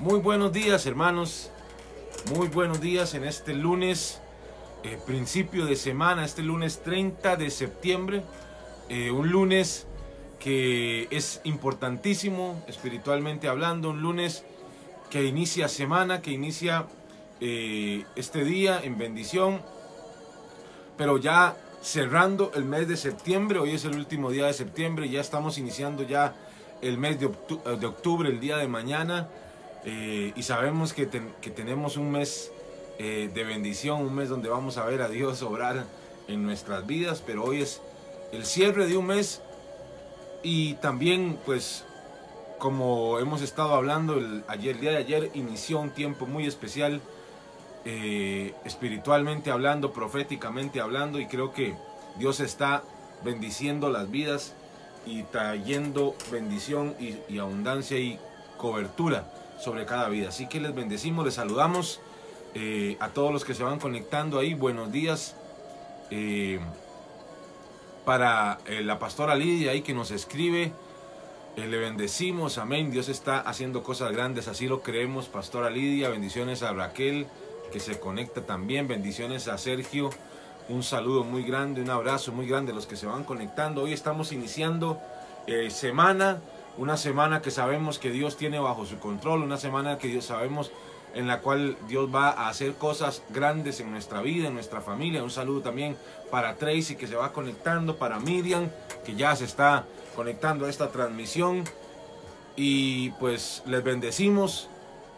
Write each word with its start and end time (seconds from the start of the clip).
Muy 0.00 0.18
buenos 0.18 0.52
días 0.52 0.86
hermanos, 0.86 1.52
muy 2.34 2.48
buenos 2.48 2.80
días 2.80 3.14
en 3.14 3.22
este 3.22 3.54
lunes, 3.54 4.20
eh, 4.82 4.98
principio 5.06 5.66
de 5.66 5.76
semana, 5.76 6.24
este 6.24 6.42
lunes 6.42 6.82
30 6.82 7.36
de 7.36 7.48
septiembre, 7.48 8.24
eh, 8.88 9.12
un 9.12 9.30
lunes 9.30 9.86
que 10.40 11.06
es 11.12 11.40
importantísimo 11.44 12.60
espiritualmente 12.66 13.46
hablando, 13.46 13.90
un 13.90 14.02
lunes 14.02 14.44
que 15.10 15.24
inicia 15.24 15.68
semana, 15.68 16.22
que 16.22 16.32
inicia 16.32 16.86
eh, 17.40 18.04
este 18.16 18.44
día 18.44 18.80
en 18.82 18.98
bendición, 18.98 19.62
pero 20.98 21.18
ya 21.18 21.56
cerrando 21.82 22.50
el 22.56 22.64
mes 22.64 22.88
de 22.88 22.96
septiembre, 22.96 23.60
hoy 23.60 23.70
es 23.70 23.84
el 23.84 23.94
último 23.94 24.32
día 24.32 24.46
de 24.46 24.54
septiembre, 24.54 25.08
ya 25.08 25.20
estamos 25.20 25.56
iniciando 25.56 26.02
ya 26.02 26.34
el 26.82 26.98
mes 26.98 27.20
de, 27.20 27.26
octubre, 27.26 28.28
el 28.28 28.40
día 28.40 28.56
de 28.56 28.66
mañana, 28.66 29.28
eh, 29.84 30.32
y 30.34 30.42
sabemos 30.42 30.92
que, 30.92 31.08
que, 31.40 31.50
tenemos 31.50 31.96
un 31.96 32.10
mes 32.10 32.50
eh, 32.98 33.30
de 33.32 33.44
bendición, 33.44 34.00
un 34.00 34.14
mes 34.14 34.28
donde 34.28 34.48
vamos 34.48 34.78
a 34.78 34.84
ver 34.84 35.02
a 35.02 35.08
Dios 35.08 35.42
obrar 35.42 35.84
en 36.28 36.42
nuestras 36.42 36.86
vidas, 36.86 37.22
pero 37.24 37.44
hoy 37.44 37.62
es 37.62 37.80
el 38.32 38.46
cierre 38.46 38.86
de 38.86 38.96
un 38.96 39.06
mes. 39.06 39.42
Y 40.42 40.74
también 40.74 41.38
pues 41.44 41.84
como 42.58 43.18
hemos 43.18 43.42
estado 43.42 43.74
hablando 43.74 44.14
el, 44.14 44.42
ayer, 44.48 44.76
el 44.76 44.80
día 44.80 44.90
de 44.92 44.96
ayer 44.96 45.30
inició 45.34 45.80
un 45.80 45.90
tiempo 45.90 46.26
muy 46.26 46.46
especial 46.46 47.02
eh, 47.84 48.54
espiritualmente 48.64 49.50
hablando, 49.50 49.92
proféticamente 49.92 50.80
hablando, 50.80 51.20
y 51.20 51.26
creo 51.26 51.52
que 51.52 51.74
Dios 52.18 52.40
está 52.40 52.82
bendiciendo 53.22 53.90
las 53.90 54.10
vidas 54.10 54.54
y 55.04 55.24
trayendo 55.24 56.14
bendición 56.32 56.94
y, 56.98 57.38
abundancia 57.38 57.98
y 57.98 58.18
cobertura 58.56 59.30
sobre 59.64 59.86
cada 59.86 60.08
vida. 60.08 60.28
Así 60.28 60.46
que 60.46 60.60
les 60.60 60.74
bendecimos, 60.74 61.24
les 61.24 61.34
saludamos 61.34 62.00
eh, 62.54 62.96
a 63.00 63.08
todos 63.08 63.32
los 63.32 63.44
que 63.44 63.54
se 63.54 63.64
van 63.64 63.78
conectando 63.78 64.38
ahí. 64.38 64.54
Buenos 64.54 64.92
días. 64.92 65.34
Eh, 66.10 66.60
para 68.04 68.58
la 68.82 68.98
pastora 68.98 69.34
Lidia 69.34 69.70
ahí 69.70 69.80
que 69.80 69.94
nos 69.94 70.10
escribe. 70.10 70.72
le 71.56 71.78
bendecimos, 71.78 72.58
amén. 72.58 72.90
Dios 72.90 73.08
está 73.08 73.40
haciendo 73.40 73.82
cosas 73.82 74.12
grandes, 74.12 74.46
así 74.46 74.68
lo 74.68 74.82
creemos, 74.82 75.26
pastora 75.26 75.70
Lidia. 75.70 76.10
Bendiciones 76.10 76.62
a 76.62 76.74
Raquel, 76.74 77.26
que 77.72 77.80
se 77.80 77.98
conecta 77.98 78.42
también. 78.42 78.86
Bendiciones 78.86 79.48
a 79.48 79.56
Sergio. 79.56 80.10
Un 80.68 80.82
saludo 80.82 81.24
muy 81.24 81.42
grande, 81.42 81.82
un 81.82 81.90
abrazo 81.90 82.32
muy 82.32 82.46
grande 82.46 82.72
a 82.72 82.74
los 82.74 82.86
que 82.86 82.96
se 82.96 83.06
van 83.06 83.24
conectando. 83.24 83.82
Hoy 83.82 83.92
estamos 83.92 84.32
iniciando 84.32 84.98
eh, 85.46 85.68
semana, 85.70 86.40
una 86.76 86.96
semana 86.96 87.42
que 87.42 87.50
sabemos 87.50 87.98
que 87.98 88.10
Dios 88.10 88.36
tiene 88.36 88.58
bajo 88.58 88.86
su 88.86 88.98
control, 88.98 89.42
una 89.42 89.56
semana 89.56 89.98
que 89.98 90.08
Dios 90.08 90.26
sabemos 90.26 90.72
en 91.14 91.28
la 91.28 91.40
cual 91.40 91.76
Dios 91.86 92.12
va 92.12 92.30
a 92.30 92.48
hacer 92.48 92.74
cosas 92.74 93.22
grandes 93.30 93.78
en 93.80 93.92
nuestra 93.92 94.20
vida, 94.20 94.48
en 94.48 94.54
nuestra 94.54 94.80
familia. 94.80 95.22
Un 95.22 95.30
saludo 95.30 95.60
también 95.60 95.96
para 96.30 96.56
Tracy 96.56 96.96
que 96.96 97.06
se 97.06 97.14
va 97.14 97.32
conectando, 97.32 97.96
para 97.96 98.18
Miriam 98.18 98.68
que 99.04 99.14
ya 99.14 99.36
se 99.36 99.44
está 99.44 99.84
conectando 100.16 100.66
a 100.66 100.70
esta 100.70 100.90
transmisión. 100.90 101.64
Y 102.56 103.10
pues 103.12 103.62
les 103.66 103.82
bendecimos 103.82 104.68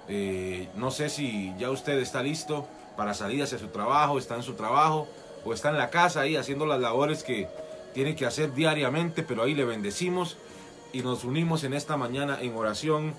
eh, 0.09 0.69
no 0.77 0.91
sé 0.91 1.09
si 1.09 1.53
ya 1.59 1.71
usted 1.71 1.99
está 1.99 2.23
listo 2.23 2.67
para 2.97 3.15
salir 3.15 3.43
hacia 3.43 3.59
su 3.59 3.69
trabajo, 3.69 4.19
está 4.19 4.37
en 4.37 4.43
su 4.43 4.55
trabajo 4.55 5.09
o 5.45 5.53
está 5.53 5.71
en 5.71 5.79
la 5.79 5.91
casa 5.91 6.21
ahí 6.21 6.37
haciendo 6.37 6.67
las 6.67 6.81
labores 6.81 7.25
que 7.25 7.49
tiene 7.93 8.15
que 8.15 8.27
hacer 8.27 8.55
diariamente, 8.55 9.23
pero 9.23 9.43
ahí 9.43 9.55
le 9.55 9.65
bendecimos 9.65 10.37
y 10.92 11.03
nos 11.03 11.25
unimos 11.25 11.65
en 11.65 11.75
esta 11.75 11.97
mañana 11.97 12.39
en 12.41 12.56
oración, 12.56 13.15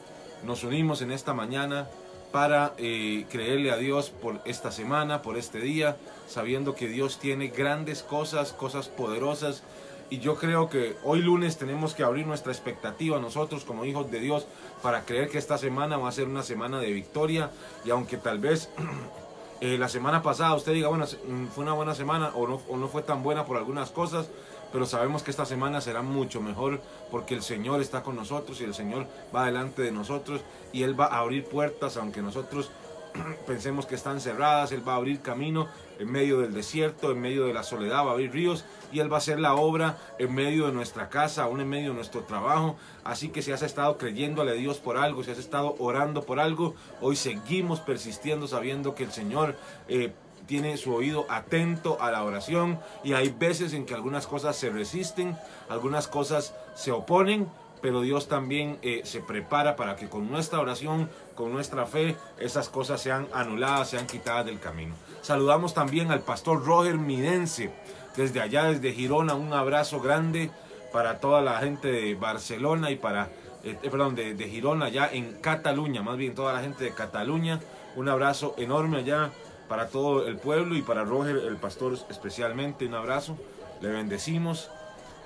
nos 0.45 0.63
unimos 0.63 1.01
en 1.01 1.11
esta 1.11 1.33
mañana 1.33 1.87
para 2.31 2.73
eh, 2.77 3.25
creerle 3.29 3.71
a 3.71 3.77
Dios 3.77 4.09
por 4.09 4.41
esta 4.45 4.71
semana, 4.71 5.21
por 5.21 5.37
este 5.37 5.59
día, 5.59 5.97
sabiendo 6.27 6.75
que 6.75 6.87
Dios 6.87 7.19
tiene 7.19 7.47
grandes 7.47 8.03
cosas, 8.03 8.53
cosas 8.53 8.89
poderosas 8.89 9.63
y 10.09 10.19
yo 10.19 10.35
creo 10.35 10.69
que 10.69 10.95
hoy 11.03 11.21
lunes 11.21 11.57
tenemos 11.57 11.93
que 11.93 12.03
abrir 12.03 12.25
nuestra 12.25 12.51
expectativa 12.51 13.19
nosotros 13.19 13.65
como 13.65 13.83
hijos 13.83 14.09
de 14.09 14.19
Dios 14.19 14.47
para 14.81 15.03
creer 15.03 15.29
que 15.29 15.37
esta 15.37 15.57
semana 15.57 15.97
va 15.97 16.07
a 16.07 16.13
ser 16.13 16.27
una 16.27 16.43
semana 16.43 16.79
de 16.79 16.91
victoria. 16.93 17.51
Y 17.83 17.89
aunque 17.89 18.15
tal 18.15 18.39
vez 18.39 18.69
eh, 19.61 19.77
la 19.77 19.89
semana 19.89 20.21
pasada 20.21 20.55
usted 20.55 20.71
diga, 20.71 20.87
bueno, 20.87 21.05
mm, 21.05 21.47
fue 21.47 21.65
una 21.65 21.73
buena 21.73 21.93
semana 21.93 22.31
o 22.35 22.47
no, 22.47 22.61
o 22.69 22.77
no 22.77 22.87
fue 22.87 23.01
tan 23.01 23.21
buena 23.21 23.45
por 23.45 23.57
algunas 23.57 23.91
cosas, 23.91 24.29
pero 24.71 24.85
sabemos 24.85 25.23
que 25.23 25.31
esta 25.31 25.45
semana 25.45 25.81
será 25.81 26.01
mucho 26.01 26.41
mejor 26.41 26.81
porque 27.11 27.35
el 27.35 27.41
Señor 27.41 27.81
está 27.81 28.03
con 28.03 28.15
nosotros 28.15 28.59
y 28.61 28.63
el 28.63 28.73
Señor 28.73 29.07
va 29.35 29.45
delante 29.45 29.81
de 29.81 29.91
nosotros 29.91 30.41
y 30.73 30.83
Él 30.83 30.99
va 30.99 31.05
a 31.05 31.19
abrir 31.19 31.45
puertas 31.45 31.97
aunque 31.97 32.21
nosotros 32.21 32.71
pensemos 33.47 33.85
que 33.85 33.95
están 33.95 34.21
cerradas, 34.21 34.71
Él 34.71 34.87
va 34.87 34.93
a 34.93 34.97
abrir 34.97 35.21
camino 35.21 35.67
en 35.99 36.11
medio 36.11 36.39
del 36.39 36.53
desierto, 36.53 37.11
en 37.11 37.19
medio 37.19 37.45
de 37.45 37.53
la 37.53 37.63
soledad, 37.63 38.05
va 38.05 38.09
a 38.09 38.13
abrir 38.13 38.31
ríos 38.31 38.65
y 38.91 38.99
Él 38.99 39.11
va 39.11 39.17
a 39.17 39.19
hacer 39.19 39.39
la 39.39 39.55
obra 39.55 39.97
en 40.19 40.33
medio 40.33 40.67
de 40.67 40.73
nuestra 40.73 41.09
casa, 41.09 41.43
aún 41.43 41.61
en 41.61 41.69
medio 41.69 41.89
de 41.89 41.95
nuestro 41.95 42.21
trabajo. 42.21 42.75
Así 43.03 43.29
que 43.29 43.41
si 43.41 43.51
has 43.51 43.61
estado 43.61 43.97
creyéndole 43.97 44.51
a 44.51 44.55
Dios 44.55 44.77
por 44.77 44.97
algo, 44.97 45.23
si 45.23 45.31
has 45.31 45.39
estado 45.39 45.75
orando 45.79 46.23
por 46.23 46.39
algo, 46.39 46.75
hoy 47.01 47.15
seguimos 47.15 47.79
persistiendo 47.79 48.47
sabiendo 48.47 48.95
que 48.95 49.03
el 49.03 49.11
Señor... 49.11 49.55
Eh, 49.87 50.13
tiene 50.47 50.77
su 50.77 50.93
oído 50.93 51.25
atento 51.29 52.01
a 52.01 52.09
la 52.09 52.23
oración 52.23 52.79
y 53.03 53.13
hay 53.13 53.29
veces 53.29 53.73
en 53.73 53.85
que 53.85 53.93
algunas 53.93 54.25
cosas 54.25 54.55
se 54.55 54.69
resisten, 54.69 55.37
algunas 55.69 56.07
cosas 56.07 56.55
se 56.73 56.91
oponen, 56.91 57.47
pero 57.81 58.01
Dios 58.01 58.27
también 58.27 58.79
eh, 58.81 59.01
se 59.03 59.19
prepara 59.19 59.75
para 59.75 59.95
que 59.95 60.09
con 60.09 60.29
nuestra 60.31 60.59
oración, 60.59 61.09
con 61.35 61.51
nuestra 61.51 61.85
fe, 61.85 62.15
esas 62.39 62.69
cosas 62.69 63.01
sean 63.01 63.27
anuladas, 63.33 63.89
sean 63.89 64.07
quitadas 64.07 64.45
del 64.45 64.59
camino. 64.59 64.95
Saludamos 65.21 65.73
también 65.73 66.11
al 66.11 66.21
pastor 66.21 66.65
Roger 66.65 66.97
Midense, 66.97 67.71
desde 68.15 68.41
allá, 68.41 68.63
desde 68.63 68.93
Girona, 68.93 69.35
un 69.35 69.53
abrazo 69.53 69.99
grande 69.99 70.49
para 70.91 71.19
toda 71.19 71.41
la 71.41 71.59
gente 71.59 71.89
de 71.89 72.15
Barcelona 72.15 72.89
y 72.89 72.95
para, 72.95 73.25
eh, 73.63 73.77
eh, 73.83 73.89
perdón, 73.91 74.15
de, 74.15 74.33
de 74.33 74.49
Girona, 74.49 74.85
allá 74.85 75.09
en 75.11 75.33
Cataluña, 75.33 76.01
más 76.01 76.17
bien 76.17 76.33
toda 76.33 76.53
la 76.53 76.61
gente 76.61 76.85
de 76.85 76.91
Cataluña, 76.91 77.59
un 77.95 78.09
abrazo 78.09 78.55
enorme 78.57 78.97
allá 78.97 79.31
para 79.67 79.87
todo 79.87 80.27
el 80.27 80.37
pueblo 80.37 80.75
y 80.75 80.81
para 80.81 81.03
Roger, 81.03 81.37
el 81.37 81.57
pastor 81.57 81.97
especialmente, 82.09 82.85
un 82.85 82.95
abrazo, 82.95 83.37
le 83.81 83.89
bendecimos 83.89 84.69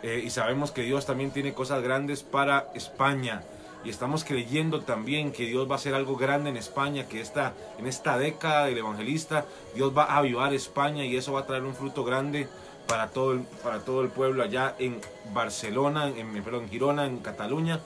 eh, 0.03 0.22
y 0.24 0.29
sabemos 0.29 0.72
que 0.72 0.81
Dios 0.81 1.06
también 1.06 1.31
tiene 1.31 1.53
cosas 1.53 1.84
grandes 1.84 2.24
para 2.24 2.69
España. 2.74 3.44
Y 3.84 3.90
estamos 3.90 4.24
creyendo 4.24 4.81
también 4.81 5.31
que 5.31 5.46
Dios 5.46 5.68
va 5.68 5.74
a 5.74 5.78
hacer 5.78 5.96
algo 5.96 6.16
grande 6.16 6.52
en 6.52 6.57
España, 6.57 7.07
que 7.07 7.19
esta, 7.19 7.53
en 7.79 7.88
esta 7.88 8.18
década 8.18 8.66
del 8.66 8.78
evangelista 8.78 9.46
Dios 9.74 9.96
va 9.97 10.03
a 10.03 10.18
avivar 10.18 10.53
España 10.53 11.03
y 11.03 11.16
eso 11.16 11.34
va 11.34 11.41
a 11.41 11.47
traer 11.47 11.63
un 11.63 11.73
fruto 11.73 12.03
grande 12.03 12.47
para 12.88 13.08
todo 13.08 13.34
el, 13.34 13.40
para 13.63 13.79
todo 13.79 14.02
el 14.02 14.09
pueblo 14.09 14.44
allá 14.44 14.75
en 14.78 15.02
Barcelona, 15.34 16.09
en, 16.09 16.69
Girona, 16.69 17.06
en 17.06 17.19
Cataluña. 17.19 17.79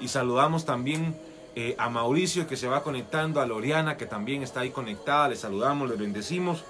Y 0.00 0.08
saludamos 0.08 0.64
también 0.64 1.16
eh, 1.56 1.74
a 1.78 1.88
Mauricio 1.88 2.46
que 2.46 2.56
se 2.56 2.68
va 2.68 2.82
conectando, 2.82 3.40
a 3.40 3.46
Loriana 3.46 3.96
que 3.96 4.06
también 4.06 4.42
está 4.42 4.60
ahí 4.60 4.70
conectada. 4.70 5.28
Les 5.28 5.40
saludamos, 5.40 5.88
les 5.88 5.98
bendecimos 5.98 6.64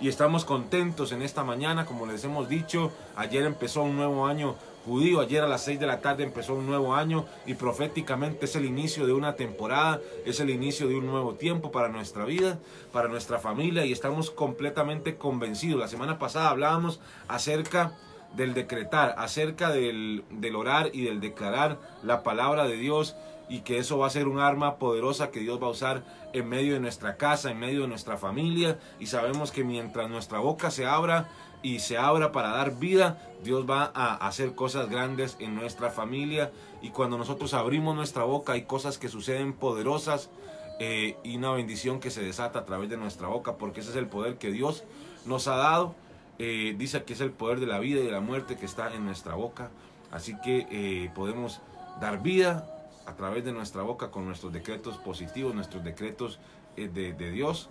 y 0.00 0.08
estamos 0.08 0.44
contentos 0.44 1.12
en 1.12 1.22
esta 1.22 1.44
mañana, 1.44 1.84
como 1.84 2.06
les 2.06 2.24
hemos 2.24 2.48
dicho, 2.48 2.90
ayer 3.16 3.44
empezó 3.44 3.82
un 3.82 3.96
nuevo 3.96 4.26
año 4.26 4.56
judío, 4.86 5.20
ayer 5.20 5.42
a 5.42 5.48
las 5.48 5.64
6 5.64 5.78
de 5.78 5.86
la 5.86 6.00
tarde 6.00 6.24
empezó 6.24 6.54
un 6.54 6.66
nuevo 6.66 6.94
año 6.94 7.26
y 7.44 7.52
proféticamente 7.52 8.46
es 8.46 8.56
el 8.56 8.64
inicio 8.64 9.06
de 9.06 9.12
una 9.12 9.36
temporada, 9.36 10.00
es 10.24 10.40
el 10.40 10.48
inicio 10.48 10.88
de 10.88 10.96
un 10.96 11.06
nuevo 11.06 11.34
tiempo 11.34 11.70
para 11.70 11.88
nuestra 11.88 12.24
vida, 12.24 12.58
para 12.92 13.08
nuestra 13.08 13.38
familia 13.38 13.84
y 13.84 13.92
estamos 13.92 14.30
completamente 14.30 15.16
convencidos. 15.16 15.78
La 15.78 15.88
semana 15.88 16.18
pasada 16.18 16.48
hablábamos 16.48 17.00
acerca 17.28 17.92
del 18.34 18.54
decretar, 18.54 19.14
acerca 19.18 19.70
del, 19.70 20.24
del 20.30 20.56
orar 20.56 20.90
y 20.92 21.02
del 21.04 21.20
declarar 21.20 21.78
la 22.02 22.22
palabra 22.22 22.64
de 22.64 22.76
Dios 22.76 23.16
y 23.50 23.60
que 23.60 23.78
eso 23.78 23.98
va 23.98 24.06
a 24.06 24.10
ser 24.10 24.28
un 24.28 24.38
arma 24.38 24.76
poderosa 24.76 25.30
que 25.30 25.40
Dios 25.40 25.60
va 25.60 25.66
a 25.66 25.70
usar 25.70 26.04
en 26.32 26.48
medio 26.48 26.74
de 26.74 26.80
nuestra 26.80 27.16
casa, 27.16 27.50
en 27.50 27.58
medio 27.58 27.82
de 27.82 27.88
nuestra 27.88 28.16
familia. 28.16 28.78
Y 29.00 29.06
sabemos 29.06 29.50
que 29.50 29.64
mientras 29.64 30.08
nuestra 30.08 30.38
boca 30.38 30.70
se 30.70 30.86
abra 30.86 31.28
y 31.60 31.80
se 31.80 31.98
abra 31.98 32.30
para 32.30 32.50
dar 32.50 32.78
vida, 32.78 33.18
Dios 33.42 33.68
va 33.68 33.90
a 33.92 34.14
hacer 34.26 34.54
cosas 34.54 34.88
grandes 34.88 35.36
en 35.40 35.56
nuestra 35.56 35.90
familia. 35.90 36.52
Y 36.80 36.90
cuando 36.90 37.18
nosotros 37.18 37.52
abrimos 37.52 37.96
nuestra 37.96 38.22
boca 38.22 38.52
hay 38.52 38.62
cosas 38.62 38.98
que 38.98 39.08
suceden 39.08 39.52
poderosas 39.52 40.30
eh, 40.78 41.16
y 41.24 41.36
una 41.36 41.50
bendición 41.50 41.98
que 41.98 42.10
se 42.10 42.22
desata 42.22 42.60
a 42.60 42.64
través 42.64 42.88
de 42.88 42.96
nuestra 42.96 43.26
boca, 43.26 43.56
porque 43.56 43.80
ese 43.80 43.90
es 43.90 43.96
el 43.96 44.06
poder 44.06 44.38
que 44.38 44.52
Dios 44.52 44.84
nos 45.26 45.48
ha 45.48 45.56
dado. 45.56 45.94
Eh, 46.42 46.74
dice 46.78 47.04
que 47.04 47.12
es 47.12 47.20
el 47.20 47.32
poder 47.32 47.60
de 47.60 47.66
la 47.66 47.78
vida 47.78 48.00
y 48.00 48.06
de 48.06 48.10
la 48.10 48.20
muerte 48.20 48.56
que 48.56 48.64
está 48.64 48.94
en 48.94 49.04
nuestra 49.04 49.34
boca. 49.34 49.68
Así 50.10 50.34
que 50.40 50.66
eh, 50.70 51.10
podemos 51.14 51.60
dar 52.00 52.22
vida, 52.22 52.66
a 53.04 53.14
través 53.14 53.44
de 53.44 53.52
nuestra 53.52 53.82
boca 53.82 54.10
con 54.10 54.24
nuestros 54.24 54.50
decretos 54.50 54.96
positivos, 54.96 55.54
nuestros 55.54 55.84
decretos 55.84 56.38
eh, 56.78 56.88
de, 56.88 57.30
Dios 57.30 57.68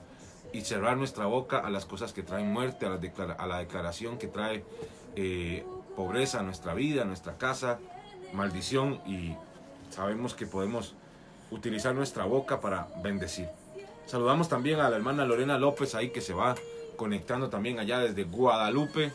y 0.54 0.62
cerrar 0.62 0.98
nuestra 0.98 1.26
boca 1.26 1.58
a 1.58 1.72
las 1.72 1.88
cosas 1.88 2.14
que 2.14 2.22
traen 2.22 2.54
muerte, 2.54 2.86
a 2.86 2.90
la, 2.90 3.34
a 3.34 3.48
la 3.48 3.58
declaración 3.58 4.20
que 4.20 4.28
trae 4.28 4.64
pobreza 5.96 6.42
a 6.42 6.44
nuestra 6.44 6.76
vida, 6.76 7.02
a 7.02 7.06
nuestra 7.06 7.40
casa, 7.40 7.80
maldición 8.34 9.02
y 9.08 9.34
sabemos 9.90 10.36
que 10.36 10.46
podemos 10.46 10.94
utilizar 11.50 11.96
nuestra 11.96 12.26
boca 12.26 12.62
para 12.62 12.88
bendecir. 13.02 13.48
Saludamos 14.06 14.48
también 14.48 14.80
a 14.80 14.92
la 14.92 14.98
hermana 14.98 15.26
Lorena 15.26 15.58
López 15.58 15.96
ahí 15.96 16.12
que 16.12 16.22
se 16.22 16.34
va 16.34 16.54
conectando 17.00 17.50
también 17.50 17.80
allá 17.80 18.00
desde 18.00 18.26
Guadalupe, 18.26 19.14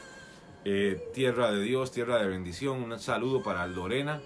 eh, 0.64 1.10
tierra 1.12 1.52
de 1.52 1.60
Dios, 1.60 1.92
tierra 1.92 2.16
de 2.16 2.26
bendición. 2.26 2.82
Un 2.82 2.98
saludo 2.98 3.42
para 3.42 3.66
Lorena 3.66 4.22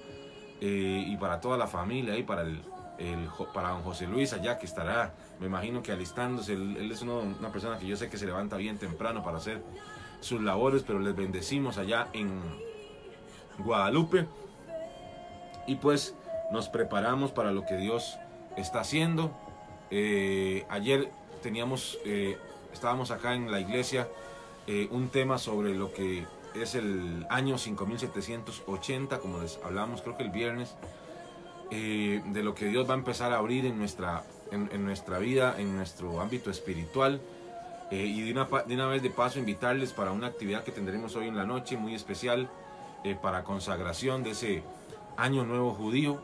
eh, 0.60 1.04
y 1.08 1.16
para 1.16 1.40
toda 1.40 1.58
la 1.58 1.66
familia 1.66 2.16
y 2.16 2.22
para 2.22 2.42
el, 2.42 2.62
para 3.52 3.70
don 3.70 3.82
José 3.82 4.06
Luis 4.06 4.32
allá 4.32 4.60
que 4.60 4.66
estará, 4.66 5.12
me 5.40 5.46
imagino 5.46 5.82
que 5.82 5.90
alistándose. 5.90 6.52
Él, 6.52 6.88
es 6.92 7.02
una 7.02 7.50
persona 7.50 7.80
que 7.80 7.86
yo 7.88 7.96
sé 7.96 8.08
que 8.08 8.16
se 8.16 8.26
levanta 8.26 8.56
bien 8.56 8.78
temprano 8.78 9.24
para 9.24 9.38
hacer 9.38 9.60
sus 10.20 10.40
labores, 10.40 10.84
pero 10.86 11.00
les 11.00 11.16
bendecimos 11.16 11.78
allá 11.78 12.06
en 12.12 12.40
Guadalupe. 13.58 14.28
Y 15.66 15.74
pues 15.74 16.14
nos 16.52 16.68
preparamos 16.68 17.32
para 17.32 17.50
lo 17.50 17.66
que 17.66 17.76
Dios 17.76 18.18
está 18.56 18.80
haciendo. 18.80 19.32
Eh, 19.90 20.64
ayer 20.68 21.10
teníamos, 21.42 21.98
estábamos 22.78 23.10
acá 23.10 23.34
en 23.34 23.50
la 23.50 23.60
iglesia, 23.60 24.08
eh, 24.66 24.88
un 24.90 25.08
tema 25.08 25.36
sobre 25.38 25.74
lo 25.74 25.92
que 25.92 26.24
es 26.54 26.74
el 26.74 27.26
año 27.28 27.58
5780, 27.58 29.18
como 29.18 29.40
les 29.40 29.58
hablamos 29.64 30.00
creo 30.00 30.16
que 30.16 30.22
el 30.22 30.30
viernes, 30.30 30.74
de 31.70 32.42
lo 32.42 32.54
que 32.54 32.64
Dios 32.66 32.88
va 32.88 32.94
a 32.94 32.96
empezar 32.96 33.32
a 33.32 33.36
abrir 33.36 33.66
en 33.66 33.76
nuestra, 33.78 34.22
en, 34.50 34.82
nuestra 34.82 35.18
vida, 35.18 35.56
en 35.58 35.76
nuestro 35.76 36.18
ámbito 36.20 36.50
espiritual. 36.50 37.20
y 37.90 38.22
de 38.22 38.32
una, 38.32 38.48
de 38.66 38.74
una, 38.74 38.86
vez 38.86 39.02
de 39.02 39.10
paso 39.10 39.38
invitarles 39.38 39.92
para 39.92 40.12
una 40.12 40.28
actividad 40.28 40.64
que 40.64 40.72
tendremos 40.72 41.14
hoy 41.14 41.28
en 41.28 41.36
la 41.36 41.44
noche 41.44 41.76
muy 41.76 41.94
especial 41.94 42.48
para 43.20 43.44
consagración 43.44 44.22
de 44.22 44.30
ese 44.30 44.62
año 45.18 45.44
nuevo 45.44 45.74
judío 45.74 46.18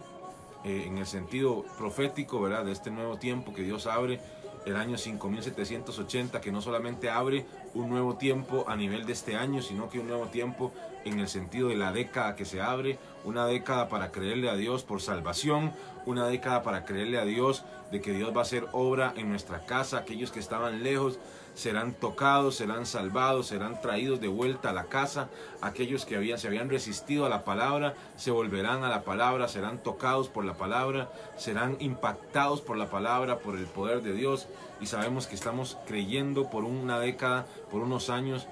eh, 0.64 0.84
en 0.86 0.96
el 0.96 1.06
sentido 1.06 1.62
profético, 1.76 2.40
¿verdad? 2.40 2.64
De 2.64 2.72
este 2.72 2.90
nuevo 2.90 3.18
tiempo 3.18 3.52
que 3.52 3.62
Dios 3.62 3.86
abre, 3.86 4.18
el 4.66 4.76
año 4.76 4.96
5780, 4.96 6.40
que 6.40 6.52
no 6.52 6.61
solamente 6.61 7.11
abre 7.11 7.46
un 7.75 7.88
nuevo 7.90 8.16
tiempo 8.16 8.64
a 8.69 8.76
nivel 8.76 9.06
de 9.06 9.12
este 9.12 9.37
año, 9.37 9.62
sino 9.62 9.88
que 9.88 9.99
un 9.99 10.08
nuevo 10.08 10.26
tiempo 10.26 10.72
en 11.05 11.20
el 11.20 11.28
sentido 11.28 11.69
de 11.69 11.76
la 11.76 11.93
década 11.93 12.34
que 12.34 12.44
se 12.44 12.61
abre, 12.61 12.99
una 13.25 13.46
década 13.46 13.88
para 13.88 14.11
creerle 14.11 14.49
a 14.49 14.56
Dios 14.56 14.82
por 14.82 15.02
salvación, 15.02 15.72
una 16.06 16.26
década 16.26 16.62
para 16.62 16.84
creerle 16.84 17.19
a 17.19 17.25
Dios 17.25 17.64
de 17.93 18.00
que 18.00 18.12
Dios 18.12 18.34
va 18.34 18.40
a 18.40 18.43
hacer 18.43 18.66
obra 18.72 19.12
en 19.16 19.28
nuestra 19.28 19.66
casa, 19.66 19.99
aquellos 19.99 20.32
que 20.32 20.40
estaban 20.40 20.82
lejos 20.82 21.19
serán 21.54 21.94
tocados, 21.94 22.56
serán 22.56 22.86
salvados, 22.86 23.46
serán 23.46 23.80
traídos 23.80 24.20
de 24.20 24.28
vuelta 24.28 24.70
a 24.70 24.72
la 24.72 24.84
casa. 24.84 25.28
Aquellos 25.60 26.04
que 26.04 26.16
habían, 26.16 26.38
se 26.38 26.48
habían 26.48 26.68
resistido 26.68 27.24
a 27.24 27.28
la 27.28 27.44
palabra 27.44 27.94
se 28.16 28.30
volverán 28.30 28.84
a 28.84 28.88
la 28.88 29.02
palabra, 29.02 29.48
serán 29.48 29.78
tocados 29.78 30.28
por 30.28 30.44
la 30.44 30.54
palabra, 30.54 31.10
serán 31.36 31.76
impactados 31.80 32.60
por 32.60 32.76
la 32.76 32.90
palabra, 32.90 33.38
por 33.38 33.56
el 33.56 33.66
poder 33.66 34.02
de 34.02 34.12
Dios. 34.12 34.48
Y 34.80 34.86
sabemos 34.86 35.26
que 35.26 35.34
estamos 35.34 35.78
creyendo 35.86 36.50
por 36.50 36.64
una 36.64 36.98
década, 36.98 37.46
por 37.70 37.82
unos 37.82 38.10
años, 38.10 38.46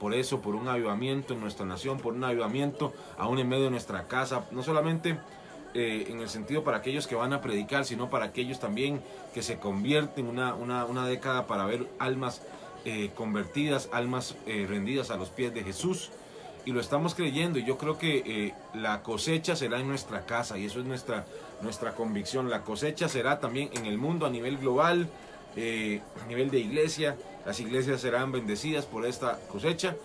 por 0.00 0.14
eso, 0.14 0.40
por 0.40 0.56
un 0.56 0.68
avivamiento 0.68 1.34
en 1.34 1.40
nuestra 1.40 1.64
nación, 1.64 1.98
por 1.98 2.14
un 2.14 2.24
avivamiento 2.24 2.92
aún 3.16 3.38
en 3.38 3.48
medio 3.48 3.64
de 3.64 3.70
nuestra 3.70 4.08
casa, 4.08 4.44
no 4.50 4.62
solamente 4.62 5.18
eh, 5.72 6.06
en 6.08 6.20
el 6.20 6.28
sentido 6.28 6.64
para 6.64 6.78
aquellos 6.78 7.06
que 7.06 7.14
van 7.14 7.32
a 7.32 7.40
predicar, 7.40 7.84
sino 7.84 8.10
para 8.10 8.24
aquellos 8.24 8.58
también 8.58 9.00
que 9.32 9.40
se 9.40 9.58
convierten 9.58 10.26
una, 10.26 10.54
una, 10.54 10.84
una 10.84 11.06
década 11.06 11.46
para 11.46 11.64
ver 11.64 11.86
almas 12.00 12.42
eh, 12.84 13.10
convertidas, 13.14 13.88
almas 13.92 14.34
eh, 14.46 14.66
rendidas 14.68 15.12
a 15.12 15.16
los 15.16 15.28
pies 15.28 15.54
de 15.54 15.62
Jesús. 15.62 16.10
Y 16.66 16.72
lo 16.72 16.80
estamos 16.80 17.14
creyendo 17.14 17.58
y 17.58 17.64
yo 17.64 17.78
creo 17.78 17.98
que 17.98 18.52
la 18.74 19.02
cosecha 19.02 19.56
será 19.56 19.80
en 19.80 19.88
nuestra 19.88 20.26
casa 20.26 20.58
y 20.58 20.66
eso 20.66 20.80
es 20.80 20.84
nuestra, 20.84 21.24
nuestra 21.62 21.94
convicción. 21.94 22.50
La 22.50 22.62
cosecha 22.62 23.08
será 23.08 23.40
también 23.40 23.70
en 23.72 23.86
el 23.86 23.96
mundo 23.96 24.26
a 24.26 24.30
nivel 24.30 24.58
global, 24.58 25.08
a 25.56 26.26
nivel 26.28 26.50
de 26.50 26.58
iglesia. 26.58 27.16
Las 27.46 27.60
iglesias 27.60 28.02
serán 28.02 28.30
bendecidas 28.30 28.84
por 28.84 29.06
esta 29.06 29.38
cosecha, 29.50 29.96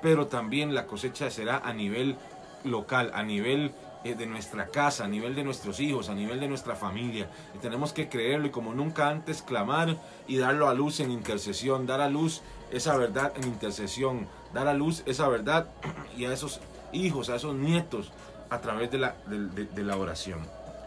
pero 0.00 0.28
también 0.28 0.74
la 0.74 0.86
cosecha 0.86 1.28
será 1.30 1.58
a 1.58 1.74
nivel 1.74 2.16
local, 2.64 3.10
a 3.12 3.22
nivel 3.22 3.72
de 4.04 4.26
nuestra 4.26 4.68
casa, 4.68 5.04
a 5.04 5.08
nivel 5.08 5.34
de 5.34 5.44
nuestros 5.44 5.80
hijos, 5.80 6.08
a 6.08 6.14
nivel 6.14 6.40
de 6.40 6.48
nuestra 6.48 6.74
familia. 6.76 7.28
Y 7.54 7.58
tenemos 7.58 7.92
que 7.92 8.08
creerlo 8.08 8.46
y 8.46 8.50
como 8.50 8.74
nunca 8.74 9.08
antes 9.08 9.42
clamar 9.42 9.96
y 10.26 10.38
darlo 10.38 10.68
a 10.68 10.74
luz 10.74 11.00
en 11.00 11.10
intercesión, 11.10 11.86
dar 11.86 12.00
a 12.00 12.08
luz 12.08 12.42
esa 12.70 12.96
verdad 12.96 13.32
en 13.36 13.44
intercesión, 13.44 14.28
dar 14.54 14.68
a 14.68 14.74
luz 14.74 15.02
esa 15.06 15.28
verdad 15.28 15.68
y 16.16 16.24
a 16.24 16.32
esos 16.32 16.60
hijos, 16.92 17.28
a 17.28 17.36
esos 17.36 17.54
nietos 17.54 18.12
a 18.50 18.60
través 18.60 18.90
de 18.90 18.98
la, 18.98 19.14
de 19.26 19.82
la 19.84 19.96
oración. 19.96 20.40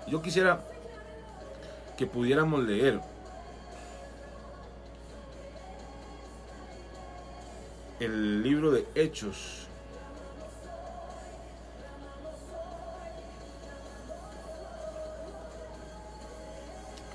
Yo 0.08 0.22
quisiera 0.22 0.66
que 1.98 2.08
pudiéramos 2.08 2.64
leer 2.64 3.00
el 8.00 8.42
libro 8.42 8.72
de 8.72 8.88
Hechos 8.96 9.68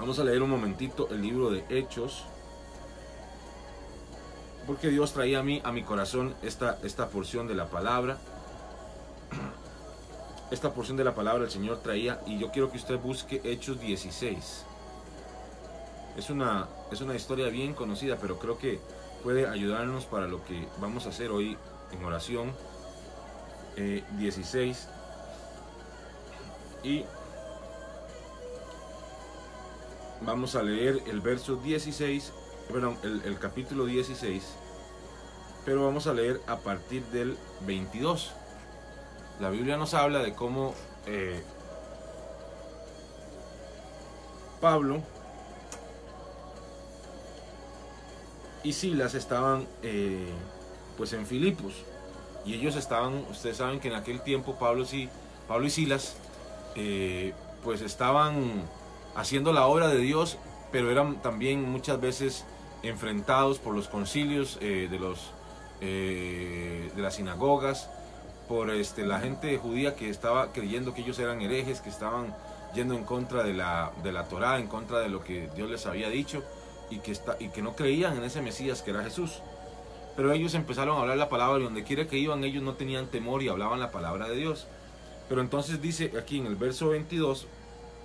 Vamos 0.06 0.20
a 0.20 0.24
leer 0.24 0.40
un 0.40 0.50
momentito 0.50 1.08
el 1.10 1.20
libro 1.20 1.50
de 1.50 1.64
Hechos. 1.68 2.22
Porque 4.64 4.88
Dios 4.88 5.12
traía 5.12 5.40
a 5.40 5.42
mí, 5.42 5.60
a 5.64 5.72
mi 5.72 5.82
corazón, 5.82 6.32
esta, 6.42 6.78
esta 6.84 7.08
porción 7.08 7.48
de 7.48 7.56
la 7.56 7.66
palabra. 7.66 8.16
Esta 10.52 10.72
porción 10.72 10.96
de 10.96 11.02
la 11.02 11.16
palabra 11.16 11.42
el 11.42 11.50
Señor 11.50 11.78
traía 11.78 12.20
y 12.24 12.38
yo 12.38 12.52
quiero 12.52 12.70
que 12.70 12.76
usted 12.76 13.00
busque 13.00 13.40
Hechos 13.42 13.80
16. 13.80 14.64
Es 16.16 16.30
una, 16.30 16.68
es 16.92 17.00
una 17.00 17.16
historia 17.16 17.48
bien 17.48 17.74
conocida, 17.74 18.16
pero 18.20 18.38
creo 18.38 18.58
que 18.58 18.78
puede 19.24 19.48
ayudarnos 19.48 20.04
para 20.04 20.28
lo 20.28 20.44
que 20.44 20.68
vamos 20.80 21.06
a 21.06 21.08
hacer 21.08 21.32
hoy 21.32 21.58
en 21.90 22.04
oración. 22.04 22.52
16. 23.74 24.88
Eh, 26.84 26.88
y 26.88 27.04
vamos 30.20 30.54
a 30.54 30.62
leer 30.62 31.02
el 31.06 31.20
verso 31.20 31.56
16, 31.56 32.32
perdón, 32.72 32.98
el, 33.02 33.38
capítulo 33.38 33.86
16, 33.86 34.42
pero 35.64 35.84
vamos 35.84 36.06
a 36.06 36.14
leer 36.14 36.40
a 36.46 36.56
partir 36.56 37.04
del 37.06 37.36
22. 37.66 38.32
La 39.40 39.50
Biblia 39.50 39.76
nos 39.76 39.94
habla 39.94 40.20
de 40.20 40.34
cómo 40.34 40.74
eh, 41.06 41.42
Pablo 44.60 45.02
y 48.62 48.72
Silas 48.72 49.14
estaban 49.14 49.66
eh, 49.82 50.28
pues 50.96 51.12
en 51.12 51.26
Filipos 51.26 51.74
y 52.44 52.54
ellos 52.54 52.76
estaban, 52.76 53.24
ustedes 53.30 53.58
saben 53.58 53.80
que 53.80 53.88
en 53.88 53.94
aquel 53.94 54.20
tiempo 54.20 54.56
Pablo, 54.58 54.84
sí, 54.84 55.08
Pablo 55.46 55.66
y 55.66 55.70
Silas 55.70 56.16
eh, 56.74 57.34
pues 57.62 57.80
estaban 57.82 58.62
haciendo 59.16 59.52
la 59.52 59.66
obra 59.66 59.88
de 59.88 59.98
Dios, 59.98 60.38
pero 60.70 60.90
eran 60.90 61.20
también 61.22 61.68
muchas 61.68 62.00
veces 62.00 62.44
enfrentados 62.82 63.58
por 63.58 63.74
los 63.74 63.88
concilios 63.88 64.58
eh, 64.60 64.88
de, 64.90 64.98
los, 64.98 65.32
eh, 65.80 66.90
de 66.94 67.02
las 67.02 67.16
sinagogas, 67.16 67.90
por 68.48 68.70
este, 68.70 69.04
la 69.04 69.18
gente 69.18 69.56
judía 69.58 69.96
que 69.96 70.08
estaba 70.08 70.52
creyendo 70.52 70.94
que 70.94 71.00
ellos 71.00 71.18
eran 71.18 71.40
herejes, 71.40 71.80
que 71.80 71.88
estaban 71.88 72.34
yendo 72.74 72.94
en 72.94 73.04
contra 73.04 73.42
de 73.42 73.54
la, 73.54 73.90
de 74.04 74.12
la 74.12 74.24
Torá, 74.28 74.58
en 74.58 74.68
contra 74.68 75.00
de 75.00 75.08
lo 75.08 75.24
que 75.24 75.48
Dios 75.56 75.68
les 75.70 75.86
había 75.86 76.08
dicho 76.08 76.44
y 76.90 76.98
que, 76.98 77.10
está, 77.10 77.36
y 77.40 77.48
que 77.48 77.62
no 77.62 77.74
creían 77.74 78.16
en 78.16 78.24
ese 78.24 78.42
Mesías 78.42 78.82
que 78.82 78.90
era 78.90 79.02
Jesús. 79.02 79.40
Pero 80.14 80.32
ellos 80.32 80.54
empezaron 80.54 80.96
a 80.96 81.00
hablar 81.00 81.16
la 81.16 81.28
palabra 81.28 81.60
y 81.60 81.64
donde 81.64 81.84
quiera 81.84 82.06
que 82.06 82.18
iban 82.18 82.44
ellos 82.44 82.62
no 82.62 82.74
tenían 82.74 83.06
temor 83.06 83.42
y 83.42 83.48
hablaban 83.48 83.80
la 83.80 83.90
palabra 83.90 84.28
de 84.28 84.36
Dios. 84.36 84.66
Pero 85.28 85.40
entonces 85.40 85.82
dice 85.82 86.12
aquí 86.18 86.38
en 86.38 86.46
el 86.46 86.56
verso 86.56 86.88
22, 86.90 87.46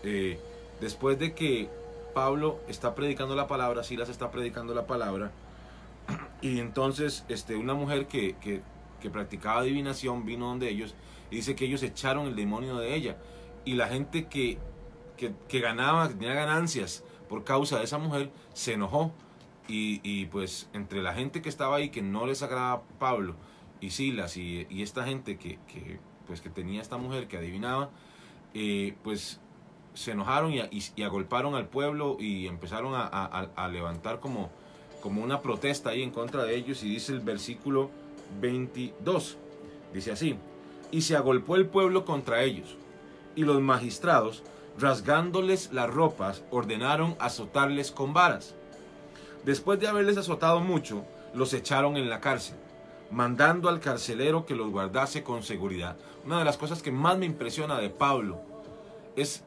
eh, 0.03 0.39
Después 0.82 1.20
de 1.20 1.34
que 1.34 1.70
Pablo 2.16 2.60
está 2.68 2.96
predicando 2.96 3.36
la 3.36 3.48
palabra, 3.48 3.84
Silas 3.84 4.10
está 4.10 4.32
predicando 4.32 4.74
la 4.74 4.88
palabra, 4.88 5.32
y 6.42 6.60
entonces 6.60 7.24
este, 7.30 7.56
una 7.56 7.76
mujer 7.76 8.08
que, 8.08 8.62
practicaba 9.14 9.62
adivinación 9.62 10.26
vino 10.26 10.48
donde 10.48 10.70
ellos 10.70 10.94
y 11.32 11.38
dice 11.38 11.56
que 11.56 11.66
ellos 11.66 11.82
echaron 11.84 12.28
el 12.28 12.36
demonio 12.36 12.78
de 12.78 12.96
ella. 12.96 13.18
Y 13.64 13.74
la 13.76 13.88
gente 13.88 14.26
que, 14.26 14.58
que, 15.18 15.60
ganaba, 15.60 16.08
que 16.08 16.16
tenía 16.16 16.34
ganancias 16.34 17.04
por 17.30 17.44
causa 17.44 17.78
de 17.78 17.86
esa 17.86 18.00
mujer, 18.00 18.32
se 18.54 18.74
enojó. 18.74 19.14
Y, 19.68 20.26
pues 20.26 20.70
entre 20.74 21.02
la 21.02 21.14
gente 21.14 21.42
que 21.42 21.48
estaba 21.48 21.78
ahí 21.78 21.90
que 21.90 22.02
no 22.02 22.26
les 22.26 22.42
agradaba 22.42 22.84
Pablo 23.00 23.36
y 23.80 23.92
Silas 23.92 24.36
y, 24.36 24.68
esta 24.82 25.06
gente 25.06 25.38
que, 25.38 25.58
pues 26.28 26.42
que 26.42 26.50
tenía 26.50 26.82
esta 26.82 26.98
mujer 26.98 27.28
que 27.30 27.38
adivinaba, 27.38 27.90
eh, 28.54 28.96
pues 29.04 29.40
se 29.94 30.12
enojaron 30.12 30.54
y, 30.54 31.04
agolparon 31.04 31.56
al 31.56 31.68
pueblo 31.68 32.18
y 32.20 32.48
empezaron 32.48 32.94
a, 32.96 33.70
levantar 33.72 34.20
como, 34.20 34.50
como 35.02 35.22
una 35.24 35.42
protesta 35.42 35.92
ahí 35.92 36.02
en 36.04 36.12
contra 36.12 36.44
de 36.44 36.56
ellos. 36.56 36.84
Y 36.84 36.90
dice 36.90 37.12
el 37.14 37.20
versículo 37.20 37.90
22, 38.40 39.38
dice 39.94 40.12
así, 40.12 40.38
y 40.92 41.02
se 41.02 41.16
agolpó 41.16 41.56
el 41.56 41.68
pueblo 41.68 42.06
contra 42.06 42.44
ellos, 42.44 42.78
y 43.36 43.44
los 43.44 43.62
magistrados 43.62 44.44
rasgándoles 44.78 45.74
las 45.74 45.90
ropas, 45.90 46.44
ordenaron 46.50 47.16
azotarles 47.20 47.92
con 47.92 48.14
varas. 48.14 48.56
Después 49.44 49.80
de 49.80 49.88
haberles 49.88 50.18
azotado 50.18 50.60
mucho, 50.60 51.04
los 51.34 51.54
echaron 51.54 51.98
en 51.98 52.10
la 52.10 52.22
cárcel, 52.22 52.58
mandando 53.10 53.70
al 53.70 53.80
carcelero 53.80 54.46
que 54.46 54.56
los 54.56 54.70
guardase 54.70 55.24
con 55.24 55.44
seguridad. 55.44 55.98
Una 56.26 56.40
de 56.40 56.46
las 56.46 56.58
cosas 56.58 56.82
que 56.82 56.92
más 56.92 57.18
me 57.18 57.26
impresiona 57.26 57.80
de 57.80 57.90
Pablo 57.90 58.40
es 59.16 59.44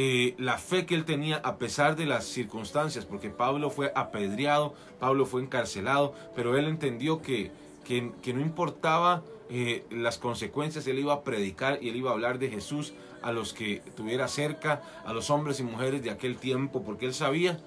eh, 0.00 0.36
la 0.38 0.58
fe 0.58 0.86
que 0.86 0.94
él 0.94 1.04
tenía 1.04 1.38
a 1.38 1.56
pesar 1.56 1.96
de 1.96 2.06
las 2.06 2.24
circunstancias, 2.24 3.04
porque 3.04 3.30
Pablo 3.30 3.68
fue 3.68 3.90
apedreado, 3.96 4.72
Pablo 5.00 5.26
fue 5.26 5.42
encarcelado, 5.42 6.14
pero 6.36 6.56
él 6.56 6.66
entendió 6.66 7.20
que, 7.20 7.50
que, 7.84 8.32
no 8.32 8.40
importaba 8.40 9.24
eh, 9.50 9.84
las 9.90 10.16
consecuencias, 10.18 10.86
él 10.86 11.00
iba 11.00 11.14
a 11.14 11.22
predicar 11.24 11.80
y 11.82 11.88
él 11.88 11.96
iba 11.96 12.10
a 12.10 12.12
hablar 12.12 12.38
de 12.38 12.48
Jesús 12.48 12.92
a 13.22 13.32
los 13.32 13.52
que 13.52 13.82
tuviera 13.96 14.28
cerca, 14.28 14.84
a 15.04 15.12
los 15.12 15.30
hombres 15.30 15.58
y 15.58 15.64
mujeres 15.64 16.00
de 16.00 16.12
aquel 16.12 16.36
tiempo, 16.36 16.84
porque 16.84 17.06
él 17.06 17.12
sabía 17.12 17.58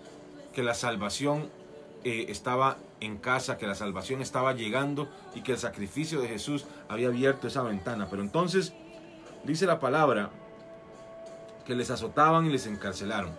que 0.53 0.63
la 0.63 0.73
salvación 0.73 1.49
eh, 2.05 2.27
estaba 2.29 2.77
en 3.01 3.17
casa, 3.17 3.57
que 3.57 3.67
la 3.67 3.75
salvación 3.75 4.21
estaba 4.21 4.53
llegando 4.53 5.09
y 5.35 5.41
que 5.41 5.51
el 5.51 5.57
sacrificio 5.57 6.21
de 6.21 6.29
Jesús 6.29 6.65
había 6.87 7.09
abierto 7.09 7.49
esa 7.49 7.61
ventana. 7.61 8.07
Pero 8.09 8.21
entonces 8.21 8.71
dice 9.43 9.65
la 9.65 9.81
palabra 9.81 10.29
que 11.65 11.75
les 11.75 11.91
azotaban 11.91 12.45
y 12.45 12.49
les 12.49 12.67
encarcelaron. 12.67 13.31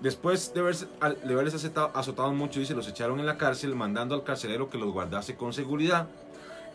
Después 0.00 0.52
de, 0.52 0.60
haberles 1.00 1.54
azotado, 1.54 1.92
azotado 1.94 2.32
mucho, 2.32 2.58
dice, 2.58 2.74
los 2.74 2.88
echaron 2.88 3.20
en 3.20 3.26
la 3.26 3.38
cárcel, 3.38 3.76
mandando 3.76 4.14
al 4.14 4.24
carcelero 4.24 4.68
que 4.68 4.78
los 4.78 4.92
guardase 4.92 5.36
con 5.36 5.52
seguridad, 5.52 6.08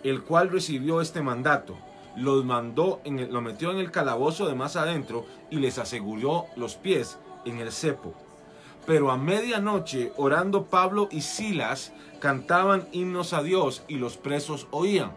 el 0.03 0.23
cual 0.23 0.49
recibió 0.49 1.01
este 1.01 1.21
mandato. 1.21 1.77
Los 2.15 2.45
mandó, 2.45 3.01
en 3.03 3.31
lo 3.31 3.41
metió 3.41 3.71
en 3.71 3.77
el 3.77 3.91
calabozo 3.91 4.47
de 4.47 4.55
más 4.55 4.75
adentro 4.75 5.25
y 5.51 5.57
les 5.57 5.77
aseguró 5.77 6.45
los 6.55 6.75
pies 6.75 7.17
en 7.45 7.59
el 7.59 7.71
cepo. 7.71 8.13
Pero 8.85 9.11
a 9.11 9.17
medianoche, 9.17 10.13
orando 10.15 10.65
Pablo 10.65 11.09
y 11.11 11.21
Silas, 11.21 11.91
cantaban 12.19 12.87
himnos 12.93 13.33
a 13.33 13.43
Dios 13.43 13.83
y 13.87 13.97
los 13.97 14.17
presos 14.17 14.67
oían. 14.71 15.11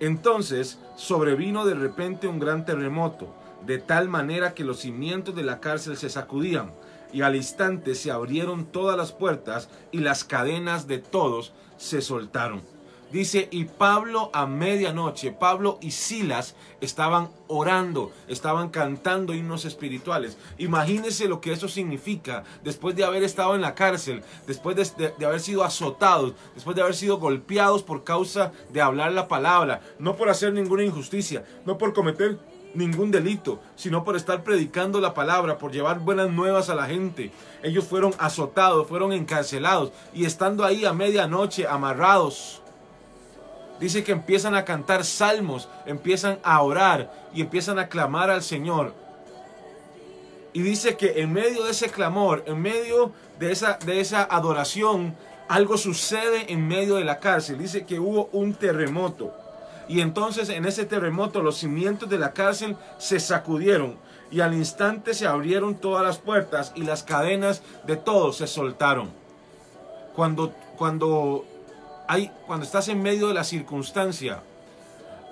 Entonces 0.00 0.78
sobrevino 0.96 1.64
de 1.64 1.74
repente 1.74 2.26
un 2.26 2.38
gran 2.38 2.64
terremoto, 2.64 3.34
de 3.66 3.78
tal 3.78 4.08
manera 4.08 4.54
que 4.54 4.64
los 4.64 4.80
cimientos 4.80 5.34
de 5.34 5.42
la 5.42 5.60
cárcel 5.60 5.96
se 5.96 6.10
sacudían, 6.10 6.72
y 7.12 7.22
al 7.22 7.36
instante 7.36 7.94
se 7.94 8.10
abrieron 8.10 8.64
todas 8.64 8.96
las 8.96 9.12
puertas 9.12 9.68
y 9.90 9.98
las 9.98 10.24
cadenas 10.24 10.86
de 10.86 10.98
todos 10.98 11.52
se 11.76 12.00
soltaron. 12.00 12.62
Dice, 13.12 13.48
y 13.50 13.66
Pablo 13.66 14.30
a 14.32 14.46
medianoche, 14.46 15.32
Pablo 15.32 15.78
y 15.82 15.90
Silas 15.90 16.56
estaban 16.80 17.28
orando, 17.46 18.10
estaban 18.26 18.70
cantando 18.70 19.34
himnos 19.34 19.66
espirituales. 19.66 20.38
Imagínense 20.56 21.28
lo 21.28 21.42
que 21.42 21.52
eso 21.52 21.68
significa 21.68 22.44
después 22.64 22.96
de 22.96 23.04
haber 23.04 23.22
estado 23.22 23.54
en 23.54 23.60
la 23.60 23.74
cárcel, 23.74 24.22
después 24.46 24.76
de, 24.76 25.12
de, 25.18 25.26
haber 25.26 25.40
sido 25.40 25.62
azotados, 25.62 26.32
después 26.54 26.74
de 26.74 26.80
haber 26.80 26.94
sido 26.94 27.18
golpeados 27.18 27.82
por 27.82 28.02
causa 28.02 28.52
de 28.72 28.80
hablar 28.80 29.12
la 29.12 29.28
palabra, 29.28 29.82
no 29.98 30.16
por 30.16 30.30
hacer 30.30 30.54
ninguna 30.54 30.82
injusticia, 30.82 31.44
no 31.66 31.76
por 31.76 31.92
cometer 31.92 32.38
ningún 32.74 33.10
delito, 33.10 33.60
sino 33.76 34.04
por 34.04 34.16
estar 34.16 34.42
predicando 34.42 35.00
la 35.00 35.14
palabra, 35.14 35.58
por 35.58 35.72
llevar 35.72 36.00
buenas 36.00 36.30
nuevas 36.30 36.68
a 36.68 36.74
la 36.74 36.86
gente. 36.86 37.30
Ellos 37.62 37.84
fueron 37.84 38.14
azotados, 38.18 38.86
fueron 38.86 39.12
encarcelados 39.12 39.92
y 40.12 40.24
estando 40.24 40.64
ahí 40.64 40.84
a 40.84 40.92
medianoche 40.92 41.66
amarrados 41.66 42.62
Dice 43.82 44.04
que 44.04 44.12
empiezan 44.12 44.54
a 44.54 44.64
cantar 44.64 45.04
salmos, 45.04 45.68
empiezan 45.86 46.38
a 46.44 46.62
orar 46.62 47.12
y 47.34 47.40
empiezan 47.40 47.80
a 47.80 47.88
clamar 47.88 48.30
al 48.30 48.44
Señor. 48.44 48.94
Y 50.52 50.62
dice 50.62 50.96
que 50.96 51.20
en 51.20 51.32
medio 51.32 51.64
de 51.64 51.72
ese 51.72 51.90
clamor, 51.90 52.44
en 52.46 52.62
medio 52.62 53.10
de 53.40 53.50
esa, 53.50 53.80
de 53.84 53.98
esa 53.98 54.22
adoración, 54.22 55.16
algo 55.48 55.76
sucede 55.78 56.52
en 56.52 56.68
medio 56.68 56.94
de 56.94 57.02
la 57.02 57.18
cárcel. 57.18 57.58
Dice 57.58 57.84
que 57.84 57.98
hubo 57.98 58.28
un 58.32 58.54
terremoto. 58.54 59.34
Y 59.92 60.00
entonces 60.00 60.48
en 60.48 60.64
ese 60.64 60.86
terremoto 60.86 61.42
los 61.42 61.58
cimientos 61.58 62.08
de 62.08 62.16
la 62.16 62.32
cárcel 62.32 62.78
se 62.96 63.20
sacudieron 63.20 63.98
y 64.30 64.40
al 64.40 64.54
instante 64.54 65.12
se 65.12 65.26
abrieron 65.26 65.74
todas 65.74 66.02
las 66.02 66.16
puertas 66.16 66.72
y 66.74 66.84
las 66.84 67.02
cadenas 67.02 67.62
de 67.86 67.98
todos 67.98 68.38
se 68.38 68.46
soltaron. 68.46 69.10
Cuando, 70.16 70.54
cuando 70.78 71.44
cuando 72.46 72.64
estás 72.64 72.88
en 72.88 73.02
medio 73.02 73.28
de 73.28 73.34
la 73.34 73.44
circunstancia, 73.44 74.42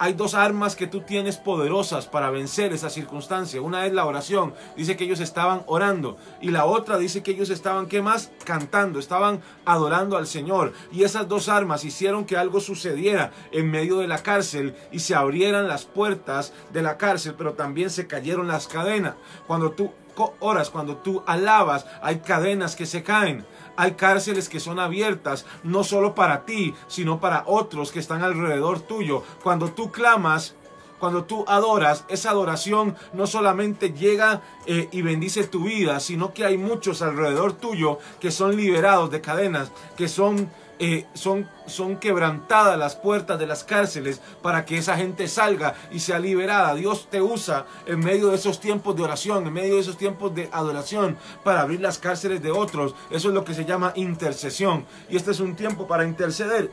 hay 0.01 0.15
dos 0.15 0.33
armas 0.33 0.77
que 0.77 0.87
tú 0.87 1.03
tienes 1.03 1.37
poderosas 1.37 2.07
para 2.07 2.31
vencer 2.31 2.73
esa 2.73 2.89
circunstancia. 2.89 3.61
Una 3.61 3.85
es 3.85 3.93
la 3.93 4.07
oración, 4.07 4.55
dice 4.75 4.97
que 4.97 5.05
ellos 5.05 5.21
estaban 5.21 5.63
orando. 5.67 6.17
Y 6.41 6.53
la 6.53 6.65
otra 6.65 6.97
dice 6.97 7.23
que 7.23 7.33
ellos 7.33 7.51
estaban, 7.51 7.87
¿qué 7.87 8.01
más? 8.01 8.31
Cantando, 8.45 8.99
estaban 8.99 9.43
adorando 9.67 10.17
al 10.17 10.27
Señor. 10.27 10.73
Y 10.91 11.05
esas 11.05 11.29
dos 11.29 11.51
armas 11.51 11.85
hicieron 11.85 12.25
que 12.25 12.39
algo 12.39 12.61
sucediera 12.61 13.31
en 13.53 13.71
medio 13.71 13.99
de 13.99 14.09
la 14.09 14.23
cárcel 14.23 14.75
y 14.91 15.01
se 15.01 15.15
abrieran 15.15 15.69
las 15.69 15.85
puertas 15.85 16.55
de 16.73 16.81
la 16.81 16.97
cárcel, 16.97 17.35
pero 17.37 17.53
también 17.53 17.91
se 17.91 18.07
cayeron 18.07 18.49
las 18.49 18.69
cadenas. 18.69 19.17
Cuando 19.47 19.73
tú 19.73 19.93
oras, 20.41 20.71
cuando 20.71 20.97
tú 20.97 21.23
alabas, 21.27 21.87
hay 22.03 22.21
cadenas 22.21 22.77
que 22.77 22.87
se 22.87 23.03
caen. 23.03 23.45
Hay 23.77 23.93
cárceles 23.93 24.49
que 24.49 24.61
son 24.61 24.79
abiertas, 24.79 25.47
no 25.63 25.85
solo 25.85 26.15
para 26.15 26.45
ti, 26.45 26.75
sino 26.87 27.21
para 27.21 27.45
otros 27.47 27.93
que 27.93 27.99
están 27.99 28.23
alrededor 28.23 28.81
tuyo. 28.81 29.23
Cuando 29.43 29.71
tú 29.71 29.91
clamas, 29.91 30.55
cuando 30.99 31.25
tú 31.25 31.45
adoras, 31.49 32.05
esa 32.09 32.31
adoración 32.31 32.95
no 33.15 33.27
solamente 33.27 33.93
llega 33.93 34.43
eh, 34.67 34.89
y 34.93 35.01
bendice 35.01 35.45
tu 35.45 35.65
vida, 35.65 35.99
sino 35.99 36.35
que 36.35 36.45
hay 36.45 36.59
muchos 36.59 37.01
alrededor 37.01 37.55
tuyo 37.55 37.99
que 38.21 38.31
son 38.31 38.55
liberados 38.55 39.11
de 39.11 39.23
cadenas, 39.23 39.73
que 39.97 40.09
son 40.09 40.51
eh, 40.83 41.07
son, 41.13 41.47
son 41.67 41.99
quebrantadas 41.99 42.79
las 42.79 42.97
puertas 42.97 43.39
de 43.39 43.47
las 43.47 43.65
cárceles 43.65 44.23
para 44.41 44.65
que 44.65 44.79
esa 44.79 44.97
gente 44.97 45.29
salga 45.29 45.75
y 45.93 46.01
sea 46.01 46.19
liberada. 46.19 46.75
Dios 46.75 47.09
te 47.11 47.21
usa 47.21 47.67
en 47.85 48.01
medio 48.01 48.29
de 48.29 48.37
esos 48.37 48.61
tiempos 48.61 48.97
de 48.97 49.03
oración, 49.03 49.47
en 49.47 49.53
medio 49.53 49.75
de 49.75 49.81
esos 49.81 49.99
tiempos 49.99 50.35
de 50.35 50.49
adoración 50.51 51.19
para 51.45 51.61
abrir 51.61 51.83
las 51.83 51.99
cárceles 51.99 52.43
de 52.43 52.51
otros. 52.51 52.95
Eso 53.11 53.29
es 53.29 53.35
lo 53.35 53.45
que 53.45 53.53
se 53.53 53.67
llama 53.67 53.93
intercesión. 53.95 54.87
Y 55.11 55.17
este 55.17 55.33
es 55.33 55.41
un 55.41 55.55
tiempo 55.55 55.87
para 55.87 56.07
interceder. 56.07 56.71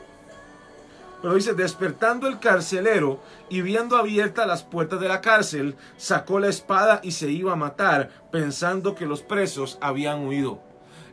Pero 1.20 1.34
dice, 1.34 1.52
despertando 1.52 2.28
el 2.28 2.38
carcelero 2.38 3.20
y 3.50 3.60
viendo 3.60 3.98
abiertas 3.98 4.46
las 4.46 4.62
puertas 4.62 5.00
de 5.00 5.08
la 5.08 5.20
cárcel, 5.20 5.76
sacó 5.98 6.40
la 6.40 6.48
espada 6.48 7.00
y 7.02 7.10
se 7.10 7.30
iba 7.30 7.52
a 7.52 7.56
matar, 7.56 8.08
pensando 8.32 8.94
que 8.94 9.04
los 9.04 9.20
presos 9.20 9.76
habían 9.82 10.26
huido. 10.26 10.60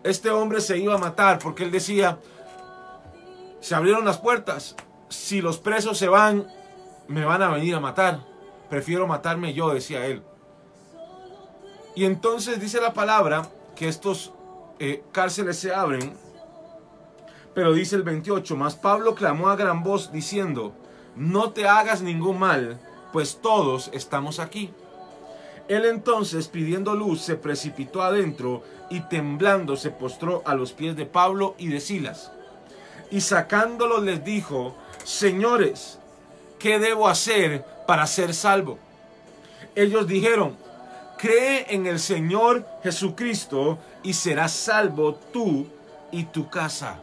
Este 0.03 0.29
hombre 0.29 0.61
se 0.61 0.77
iba 0.77 0.93
a 0.93 0.99
matar 0.99 1.39
porque 1.39 1.63
él 1.63 1.71
decía, 1.71 2.19
se 3.65 3.74
abrieron 3.74 4.05
las 4.05 4.19
puertas. 4.19 4.75
Si 5.10 5.41
los 5.41 5.57
presos 5.57 5.98
se 5.98 6.07
van, 6.07 6.45
me 7.07 7.25
van 7.25 7.41
a 7.41 7.50
venir 7.50 7.74
a 7.74 7.79
matar. 7.79 8.19
Prefiero 8.69 9.07
matarme 9.07 9.55
yo, 9.55 9.74
decía 9.74 10.05
él. 10.05 10.22
Y 11.95 12.05
entonces 12.05 12.60
dice 12.60 12.79
la 12.79 12.93
palabra 12.93 13.50
que 13.75 13.88
estos 13.88 14.34
eh, 14.77 15.03
cárceles 15.12 15.57
se 15.57 15.74
abren. 15.74 16.15
Pero 17.55 17.74
dice 17.74 17.95
el 17.95 18.03
28, 18.03 18.55
más 18.55 18.75
Pablo 18.75 19.15
clamó 19.15 19.50
a 19.50 19.55
gran 19.55 19.81
voz 19.81 20.12
diciendo, 20.12 20.75
no 21.15 21.50
te 21.50 21.67
hagas 21.67 22.03
ningún 22.03 22.38
mal, 22.38 22.79
pues 23.12 23.39
todos 23.41 23.89
estamos 23.93 24.38
aquí. 24.38 24.75
Él 25.67 25.86
entonces, 25.86 26.50
pidiendo 26.50 26.93
luz, 26.93 27.19
se 27.19 27.36
precipitó 27.36 28.03
adentro 28.03 28.62
y 28.91 29.00
temblando 29.00 29.75
se 29.75 29.89
postró 29.89 30.43
a 30.45 30.53
los 30.53 30.72
pies 30.72 30.95
de 30.95 31.07
Pablo 31.07 31.55
y 31.57 31.69
de 31.69 31.79
Silas 31.79 32.31
y 33.12 33.21
sacándolos 33.21 34.03
les 34.03 34.24
dijo, 34.24 34.75
señores, 35.03 36.00
¿qué 36.59 36.79
debo 36.79 37.07
hacer 37.07 37.63
para 37.85 38.07
ser 38.07 38.33
salvo? 38.33 38.79
Ellos 39.75 40.07
dijeron, 40.07 40.57
cree 41.17 41.74
en 41.74 41.85
el 41.85 42.00
Señor 42.00 42.65
Jesucristo 42.83 43.77
y 44.03 44.13
serás 44.13 44.51
salvo 44.51 45.15
tú 45.15 45.67
y 46.12 46.25
tu 46.25 46.50
casa. 46.50 46.97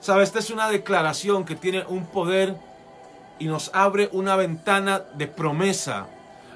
Sabes, 0.00 0.28
esta 0.28 0.38
es 0.38 0.50
una 0.50 0.68
declaración 0.68 1.44
que 1.44 1.56
tiene 1.56 1.84
un 1.86 2.06
poder 2.06 2.56
y 3.38 3.46
nos 3.46 3.70
abre 3.74 4.08
una 4.12 4.36
ventana 4.36 5.00
de 5.14 5.26
promesa 5.26 6.06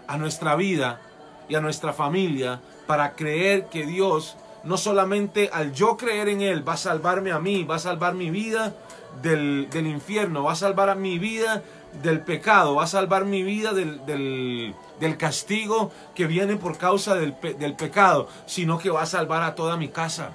a 0.06 0.16
nuestra 0.16 0.54
vida 0.56 1.00
y 1.48 1.54
a 1.54 1.60
nuestra 1.60 1.92
familia 1.92 2.60
para 2.86 3.12
creer 3.12 3.66
que 3.66 3.84
Dios 3.84 4.36
no 4.64 4.76
solamente 4.76 5.50
al 5.52 5.72
yo 5.72 5.96
creer 5.96 6.28
en 6.28 6.40
Él 6.40 6.66
va 6.66 6.74
a 6.74 6.76
salvarme 6.78 7.32
a 7.32 7.38
mí, 7.38 7.64
va 7.64 7.76
a 7.76 7.80
salvar 7.80 8.14
mi 8.14 8.30
vida 8.30 8.74
del, 9.20 9.68
infierno, 9.74 10.44
va 10.44 10.52
a 10.52 10.56
salvar 10.56 10.88
a 10.88 10.94
mi 10.94 11.18
vida 11.18 11.62
del 12.02 12.20
pecado, 12.20 12.76
va 12.76 12.84
a 12.84 12.86
salvar 12.86 13.24
mi 13.24 13.42
vida 13.42 13.72
del, 13.72 14.04
del, 14.06 15.16
castigo 15.18 15.92
que 16.14 16.26
viene 16.26 16.56
por 16.56 16.78
causa 16.78 17.14
del, 17.14 17.36
del 17.58 17.74
pecado, 17.74 18.28
sino 18.46 18.78
que 18.78 18.90
va 18.90 19.02
a 19.02 19.06
salvar 19.06 19.42
a 19.42 19.54
toda 19.54 19.76
mi 19.76 19.88
casa. 19.88 20.32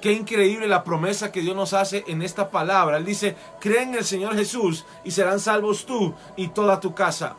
Qué 0.00 0.12
increíble 0.12 0.68
la 0.68 0.84
promesa 0.84 1.32
que 1.32 1.40
Dios 1.40 1.56
nos 1.56 1.72
hace 1.72 2.04
en 2.08 2.20
esta 2.20 2.50
palabra. 2.50 2.98
Él 2.98 3.06
dice, 3.06 3.36
cree 3.58 3.84
en 3.84 3.94
el 3.94 4.04
Señor 4.04 4.34
Jesús 4.34 4.84
y 5.02 5.12
serán 5.12 5.40
salvos 5.40 5.86
tú 5.86 6.14
y 6.36 6.48
toda 6.48 6.78
tu 6.78 6.94
casa. 6.94 7.36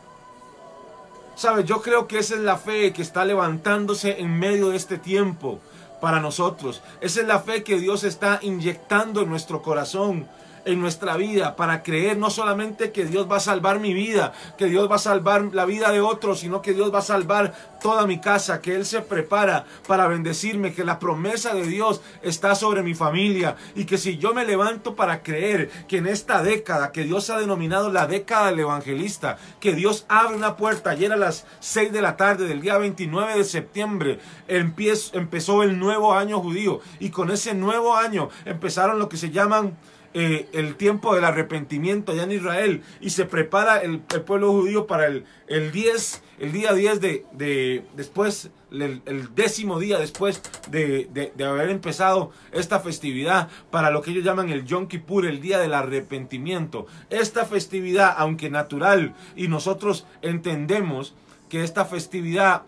Sabes, 1.36 1.66
yo 1.66 1.82
creo 1.82 2.08
que 2.08 2.18
esa 2.18 2.34
es 2.34 2.40
la 2.40 2.56
fe 2.56 2.94
que 2.94 3.02
está 3.02 3.26
levantándose 3.26 4.20
en 4.20 4.38
medio 4.38 4.70
de 4.70 4.76
este 4.76 4.96
tiempo 4.96 5.60
para 6.00 6.18
nosotros. 6.18 6.82
Esa 7.02 7.20
es 7.20 7.26
la 7.26 7.40
fe 7.40 7.62
que 7.62 7.78
Dios 7.78 8.04
está 8.04 8.38
inyectando 8.40 9.20
en 9.20 9.28
nuestro 9.28 9.60
corazón 9.60 10.26
en 10.66 10.80
nuestra 10.80 11.16
vida 11.16 11.56
para 11.56 11.82
creer 11.82 12.18
no 12.18 12.28
solamente 12.28 12.92
que 12.92 13.04
Dios 13.06 13.30
va 13.30 13.36
a 13.36 13.40
salvar 13.40 13.80
mi 13.80 13.94
vida, 13.94 14.32
que 14.58 14.66
Dios 14.66 14.90
va 14.90 14.96
a 14.96 14.98
salvar 14.98 15.44
la 15.52 15.64
vida 15.64 15.90
de 15.92 16.00
otros, 16.00 16.40
sino 16.40 16.60
que 16.60 16.74
Dios 16.74 16.92
va 16.92 16.98
a 16.98 17.02
salvar 17.02 17.54
toda 17.80 18.06
mi 18.06 18.20
casa, 18.20 18.60
que 18.60 18.74
Él 18.74 18.84
se 18.84 19.00
prepara 19.00 19.64
para 19.86 20.08
bendecirme, 20.08 20.74
que 20.74 20.84
la 20.84 20.98
promesa 20.98 21.54
de 21.54 21.66
Dios 21.66 22.00
está 22.22 22.54
sobre 22.54 22.82
mi 22.82 22.94
familia. 22.94 23.56
Y 23.74 23.84
que 23.84 23.96
si 23.96 24.18
yo 24.18 24.34
me 24.34 24.44
levanto 24.44 24.96
para 24.96 25.22
creer 25.22 25.70
que 25.86 25.98
en 25.98 26.06
esta 26.06 26.42
década 26.42 26.90
que 26.90 27.04
Dios 27.04 27.30
ha 27.30 27.38
denominado 27.38 27.90
la 27.92 28.06
década 28.06 28.50
del 28.50 28.60
evangelista, 28.60 29.38
que 29.60 29.74
Dios 29.74 30.04
abre 30.08 30.36
una 30.36 30.56
puerta 30.56 30.90
ayer 30.90 31.12
a 31.12 31.16
las 31.16 31.46
6 31.60 31.92
de 31.92 32.02
la 32.02 32.16
tarde 32.16 32.48
del 32.48 32.60
día 32.60 32.76
29 32.76 33.38
de 33.38 33.44
septiembre, 33.44 34.18
empezó 34.48 35.62
el 35.62 35.78
nuevo 35.78 36.12
año 36.12 36.40
judío. 36.40 36.80
Y 36.98 37.10
con 37.10 37.30
ese 37.30 37.54
nuevo 37.54 37.96
año 37.96 38.30
empezaron 38.44 38.98
lo 38.98 39.08
que 39.08 39.16
se 39.16 39.30
llaman 39.30 39.76
eh, 40.18 40.48
el 40.54 40.76
tiempo 40.76 41.14
del 41.14 41.26
arrepentimiento 41.26 42.12
allá 42.12 42.22
en 42.22 42.32
Israel 42.32 42.82
y 43.02 43.10
se 43.10 43.26
prepara 43.26 43.82
el, 43.82 44.00
pueblo 44.00 44.50
judío 44.50 44.86
para 44.86 45.08
el, 45.08 45.26
el 45.46 45.72
10, 45.72 46.22
el 46.38 46.52
día 46.52 46.72
10 46.72 47.02
de, 47.02 47.84
después, 47.94 48.48
el, 48.70 49.02
décimo 49.34 49.78
día 49.78 49.98
después 49.98 50.40
de, 50.70 51.10
de, 51.36 51.44
haber 51.44 51.68
empezado 51.68 52.30
esta 52.52 52.80
festividad 52.80 53.50
para 53.70 53.90
lo 53.90 54.00
que 54.00 54.12
ellos 54.12 54.24
llaman 54.24 54.48
el 54.48 54.64
Yom 54.64 54.88
Kippur, 54.88 55.26
el 55.26 55.42
día 55.42 55.58
del 55.58 55.74
arrepentimiento. 55.74 56.86
Esta 57.10 57.44
festividad, 57.44 58.14
aunque 58.16 58.48
natural, 58.48 59.14
y 59.36 59.48
nosotros 59.48 60.06
entendemos 60.22 61.14
que 61.50 61.62
esta 61.62 61.84
festividad 61.84 62.62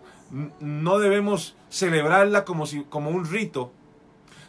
no 0.59 0.99
debemos 0.99 1.55
celebrarla 1.71 2.45
como, 2.45 2.67
si, 2.67 2.83
como 2.83 3.09
un 3.09 3.25
rito, 3.25 3.71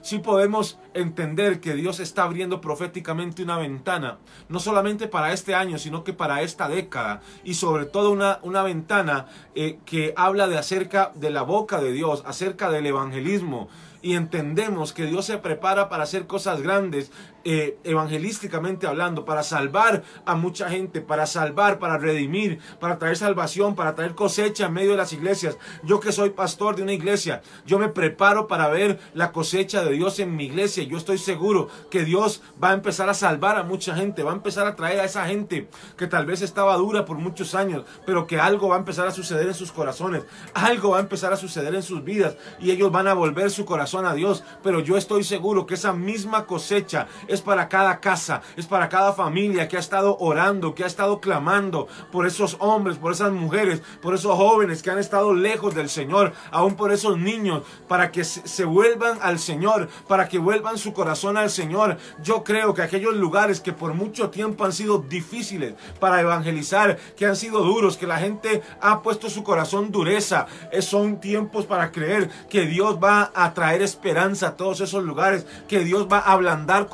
si 0.02 0.18
podemos 0.18 0.78
entender 0.94 1.60
que 1.60 1.74
Dios 1.74 2.00
está 2.00 2.24
abriendo 2.24 2.60
proféticamente 2.60 3.42
una 3.42 3.58
ventana, 3.58 4.18
no 4.48 4.60
solamente 4.60 5.08
para 5.08 5.32
este 5.32 5.54
año, 5.54 5.78
sino 5.78 6.04
que 6.04 6.12
para 6.12 6.42
esta 6.42 6.68
década, 6.68 7.20
y 7.44 7.54
sobre 7.54 7.86
todo 7.86 8.10
una, 8.10 8.40
una 8.42 8.62
ventana 8.62 9.26
eh, 9.54 9.78
que 9.84 10.12
habla 10.16 10.48
de 10.48 10.58
acerca 10.58 11.12
de 11.14 11.30
la 11.30 11.42
boca 11.42 11.80
de 11.80 11.92
Dios, 11.92 12.22
acerca 12.26 12.70
del 12.70 12.86
evangelismo, 12.86 13.68
y 14.02 14.14
entendemos 14.14 14.92
que 14.92 15.06
Dios 15.06 15.26
se 15.26 15.38
prepara 15.38 15.88
para 15.88 16.04
hacer 16.04 16.26
cosas 16.26 16.62
grandes 16.62 17.12
eh, 17.44 17.78
evangelísticamente 17.84 18.86
hablando, 18.86 19.24
para 19.24 19.42
salvar 19.42 20.02
a 20.24 20.34
mucha 20.34 20.68
gente, 20.68 21.00
para 21.00 21.26
salvar, 21.26 21.78
para 21.78 21.98
redimir, 21.98 22.58
para 22.78 22.98
traer 22.98 23.16
salvación, 23.16 23.74
para 23.74 23.94
traer 23.94 24.14
cosecha 24.14 24.66
en 24.66 24.72
medio 24.72 24.92
de 24.92 24.96
las 24.96 25.12
iglesias. 25.12 25.56
Yo 25.82 26.00
que 26.00 26.12
soy 26.12 26.30
pastor 26.30 26.76
de 26.76 26.82
una 26.82 26.92
iglesia, 26.92 27.42
yo 27.66 27.78
me 27.78 27.88
preparo 27.88 28.46
para 28.46 28.68
ver 28.68 28.98
la 29.14 29.32
cosecha 29.32 29.84
de 29.84 29.92
Dios 29.92 30.18
en 30.18 30.36
mi 30.36 30.44
iglesia. 30.44 30.84
Yo 30.84 30.96
estoy 30.96 31.18
seguro 31.18 31.68
que 31.90 32.04
Dios 32.04 32.42
va 32.62 32.70
a 32.70 32.74
empezar 32.74 33.08
a 33.08 33.14
salvar 33.14 33.56
a 33.56 33.62
mucha 33.62 33.94
gente, 33.94 34.22
va 34.22 34.32
a 34.32 34.36
empezar 34.36 34.66
a 34.66 34.76
traer 34.76 35.00
a 35.00 35.04
esa 35.04 35.26
gente 35.26 35.68
que 35.96 36.06
tal 36.06 36.26
vez 36.26 36.42
estaba 36.42 36.76
dura 36.76 37.04
por 37.04 37.18
muchos 37.18 37.54
años, 37.54 37.84
pero 38.06 38.26
que 38.26 38.38
algo 38.38 38.68
va 38.68 38.76
a 38.76 38.80
empezar 38.80 39.06
a 39.06 39.12
suceder 39.12 39.46
en 39.46 39.54
sus 39.54 39.72
corazones, 39.72 40.24
algo 40.54 40.90
va 40.90 40.98
a 40.98 41.00
empezar 41.00 41.32
a 41.32 41.36
suceder 41.36 41.74
en 41.74 41.82
sus 41.82 42.04
vidas 42.04 42.36
y 42.58 42.70
ellos 42.70 42.92
van 42.92 43.08
a 43.08 43.14
volver 43.14 43.50
su 43.50 43.64
corazón 43.64 44.06
a 44.06 44.14
Dios. 44.14 44.44
Pero 44.62 44.80
yo 44.80 44.96
estoy 44.96 45.24
seguro 45.24 45.66
que 45.66 45.74
esa 45.74 45.92
misma 45.92 46.46
cosecha 46.46 47.08
es 47.30 47.40
para 47.40 47.68
cada 47.68 48.00
casa, 48.00 48.42
es 48.56 48.66
para 48.66 48.88
cada 48.88 49.12
familia 49.12 49.68
que 49.68 49.76
ha 49.76 49.80
estado 49.80 50.16
orando, 50.18 50.74
que 50.74 50.84
ha 50.84 50.86
estado 50.86 51.20
clamando 51.20 51.88
por 52.10 52.26
esos 52.26 52.56
hombres, 52.58 52.98
por 52.98 53.12
esas 53.12 53.32
mujeres, 53.32 53.82
por 54.02 54.14
esos 54.14 54.36
jóvenes 54.36 54.82
que 54.82 54.90
han 54.90 54.98
estado 54.98 55.32
lejos 55.34 55.74
del 55.74 55.88
Señor, 55.88 56.32
aún 56.50 56.74
por 56.74 56.92
esos 56.92 57.18
niños, 57.18 57.62
para 57.88 58.10
que 58.10 58.24
se 58.24 58.64
vuelvan 58.64 59.18
al 59.22 59.38
Señor, 59.38 59.88
para 60.08 60.28
que 60.28 60.38
vuelvan 60.38 60.78
su 60.78 60.92
corazón 60.92 61.36
al 61.36 61.50
Señor. 61.50 61.96
Yo 62.22 62.44
creo 62.44 62.74
que 62.74 62.82
aquellos 62.82 63.14
lugares 63.14 63.60
que 63.60 63.72
por 63.72 63.94
mucho 63.94 64.30
tiempo 64.30 64.64
han 64.64 64.72
sido 64.72 64.98
difíciles 64.98 65.74
para 65.98 66.20
evangelizar, 66.20 66.98
que 67.16 67.26
han 67.26 67.36
sido 67.36 67.62
duros, 67.62 67.96
que 67.96 68.06
la 68.06 68.18
gente 68.18 68.62
ha 68.80 69.02
puesto 69.02 69.30
su 69.30 69.42
corazón 69.42 69.92
dureza, 69.92 70.46
eh, 70.72 70.82
son 70.82 71.20
tiempos 71.20 71.66
para 71.66 71.92
creer 71.92 72.30
que 72.48 72.66
Dios 72.66 72.98
va 73.02 73.30
a 73.34 73.54
traer 73.54 73.82
esperanza 73.82 74.48
a 74.48 74.56
todos 74.56 74.80
esos 74.80 75.04
lugares, 75.04 75.46
que 75.68 75.80
Dios 75.80 76.08
va 76.10 76.18
a 76.18 76.32
ablandar 76.32 76.88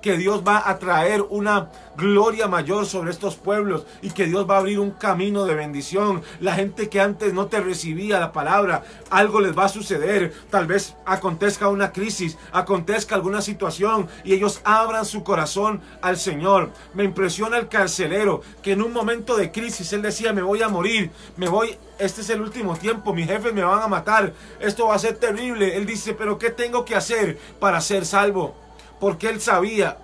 que 0.00 0.16
Dios 0.16 0.42
va 0.46 0.68
a 0.68 0.78
traer 0.78 1.22
una 1.30 1.68
gloria 1.96 2.46
mayor 2.46 2.86
sobre 2.86 3.10
estos 3.10 3.34
pueblos 3.34 3.84
y 4.00 4.10
que 4.10 4.26
Dios 4.26 4.48
va 4.48 4.56
a 4.56 4.58
abrir 4.58 4.78
un 4.78 4.92
camino 4.92 5.44
de 5.44 5.54
bendición. 5.54 6.22
La 6.40 6.54
gente 6.54 6.88
que 6.88 7.00
antes 7.00 7.34
no 7.34 7.46
te 7.46 7.60
recibía 7.60 8.20
la 8.20 8.32
palabra, 8.32 8.84
algo 9.10 9.40
les 9.40 9.56
va 9.56 9.64
a 9.64 9.68
suceder. 9.68 10.32
Tal 10.50 10.66
vez 10.66 10.94
acontezca 11.04 11.68
una 11.68 11.92
crisis, 11.92 12.38
acontezca 12.52 13.16
alguna 13.16 13.42
situación 13.42 14.08
y 14.22 14.32
ellos 14.32 14.60
abran 14.64 15.04
su 15.04 15.24
corazón 15.24 15.80
al 16.02 16.16
Señor. 16.18 16.70
Me 16.94 17.04
impresiona 17.04 17.58
el 17.58 17.68
carcelero 17.68 18.42
que 18.62 18.72
en 18.72 18.82
un 18.82 18.92
momento 18.92 19.36
de 19.36 19.50
crisis 19.50 19.92
él 19.92 20.02
decía, 20.02 20.32
me 20.32 20.42
voy 20.42 20.62
a 20.62 20.68
morir, 20.68 21.10
me 21.36 21.48
voy 21.48 21.76
este 21.98 22.22
es 22.22 22.30
el 22.30 22.40
último 22.40 22.74
tiempo, 22.76 23.14
mis 23.14 23.28
jefes 23.28 23.54
me 23.54 23.62
van 23.62 23.80
a 23.80 23.86
matar, 23.86 24.32
esto 24.58 24.88
va 24.88 24.96
a 24.96 24.98
ser 24.98 25.18
terrible. 25.18 25.76
Él 25.76 25.86
dice, 25.86 26.14
pero 26.14 26.36
¿qué 26.36 26.50
tengo 26.50 26.84
que 26.84 26.96
hacer 26.96 27.38
para 27.60 27.80
ser 27.80 28.04
salvo? 28.06 28.56
Porque 29.02 29.28
él 29.28 29.40
sabía 29.40 29.96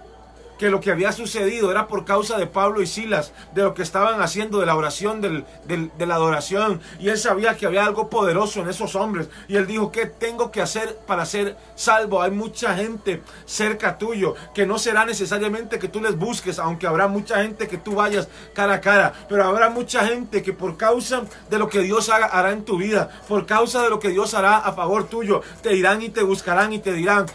que 0.58 0.70
lo 0.70 0.80
que 0.80 0.90
había 0.90 1.12
sucedido 1.12 1.70
era 1.70 1.86
por 1.86 2.04
causa 2.04 2.36
de 2.36 2.46
Pablo 2.46 2.82
y 2.82 2.86
Silas, 2.86 3.32
de 3.54 3.62
lo 3.62 3.74
que 3.74 3.82
estaban 3.82 4.20
haciendo, 4.20 4.58
de 4.60 4.66
la 4.66 4.76
oración, 4.76 5.20
de 5.20 6.06
la 6.06 6.14
adoración. 6.14 6.80
Y 6.98 7.08
él 7.08 7.18
sabía 7.18 7.56
que 7.56 7.66
había 7.66 7.84
algo 7.84 8.10
poderoso 8.10 8.60
en 8.60 8.68
esos 8.68 8.94
hombres. 8.94 9.28
Y 9.46 9.56
él 9.56 9.66
dijo, 9.66 9.92
¿qué 9.92 10.06
tengo 10.06 10.50
que 10.50 10.60
hacer 10.60 10.98
para 11.06 11.24
ser 11.24 11.56
salvo? 11.74 12.22
Hay 12.22 12.30
mucha 12.30 12.74
gente 12.74 13.22
cerca 13.46 13.98
tuyo, 13.98 14.34
que 14.54 14.66
no 14.66 14.78
será 14.78 15.04
necesariamente 15.04 15.78
que 15.78 15.88
tú 15.88 16.00
les 16.00 16.16
busques, 16.16 16.58
aunque 16.58 16.86
habrá 16.86 17.08
mucha 17.08 17.42
gente 17.42 17.68
que 17.68 17.78
tú 17.78 17.94
vayas 17.94 18.28
cara 18.54 18.74
a 18.74 18.80
cara. 18.80 19.12
Pero 19.28 19.44
habrá 19.44 19.70
mucha 19.70 20.04
gente 20.04 20.42
que 20.42 20.52
por 20.52 20.76
causa 20.76 21.22
de 21.48 21.58
lo 21.58 21.68
que 21.68 21.80
Dios 21.80 22.08
hará 22.08 22.52
en 22.52 22.64
tu 22.64 22.76
vida, 22.76 23.08
por 23.28 23.46
causa 23.46 23.82
de 23.82 23.90
lo 23.90 24.00
que 24.00 24.08
Dios 24.08 24.34
hará 24.34 24.58
a 24.58 24.72
favor 24.72 25.08
tuyo, 25.08 25.42
te 25.62 25.74
irán 25.74 26.02
y 26.02 26.08
te 26.08 26.22
buscarán 26.22 26.72
y 26.72 26.78
te 26.80 26.92
dirán, 26.92 27.26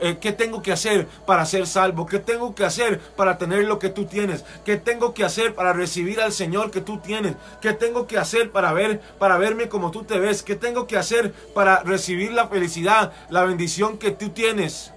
eh, 0.00 0.18
¿qué 0.20 0.32
tengo 0.32 0.62
que 0.62 0.72
hacer 0.72 1.06
para 1.26 1.44
ser 1.44 1.66
salvo? 1.66 2.06
¿Qué 2.06 2.18
tengo 2.18 2.51
que 2.54 2.64
hacer 2.64 3.00
para 3.16 3.38
tener 3.38 3.64
lo 3.64 3.78
que 3.78 3.88
tú 3.88 4.06
tienes? 4.06 4.44
¿Qué 4.64 4.76
tengo 4.76 5.14
que 5.14 5.24
hacer 5.24 5.54
para 5.54 5.72
recibir 5.72 6.20
al 6.20 6.32
Señor 6.32 6.70
que 6.70 6.80
tú 6.80 6.98
tienes? 6.98 7.36
¿Qué 7.60 7.72
tengo 7.72 8.06
que 8.06 8.18
hacer 8.18 8.50
para 8.50 8.72
ver, 8.72 9.00
para 9.18 9.38
verme 9.38 9.68
como 9.68 9.90
tú 9.90 10.04
te 10.04 10.18
ves? 10.18 10.42
¿Qué 10.42 10.56
tengo 10.56 10.86
que 10.86 10.96
hacer 10.96 11.32
para 11.54 11.82
recibir 11.82 12.32
la 12.32 12.48
felicidad, 12.48 13.12
la 13.30 13.44
bendición 13.44 13.98
que 13.98 14.10
tú 14.10 14.30
tienes? 14.30 14.92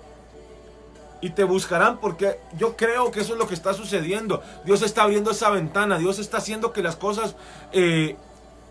y 1.21 1.31
te 1.31 1.43
buscarán 1.43 1.97
porque 1.97 2.39
yo 2.55 2.75
creo 2.75 3.09
que 3.09 3.21
eso 3.21 3.33
es 3.33 3.39
lo 3.39 3.47
que 3.47 3.55
está 3.55 3.73
sucediendo. 3.73 4.43
Dios 4.63 4.83
está 4.83 5.01
abriendo 5.01 5.31
esa 5.31 5.49
ventana, 5.49 5.97
Dios 5.97 6.19
está 6.19 6.37
haciendo 6.37 6.71
que 6.71 6.83
las 6.83 6.97
cosas 6.97 7.35
eh, 7.71 8.15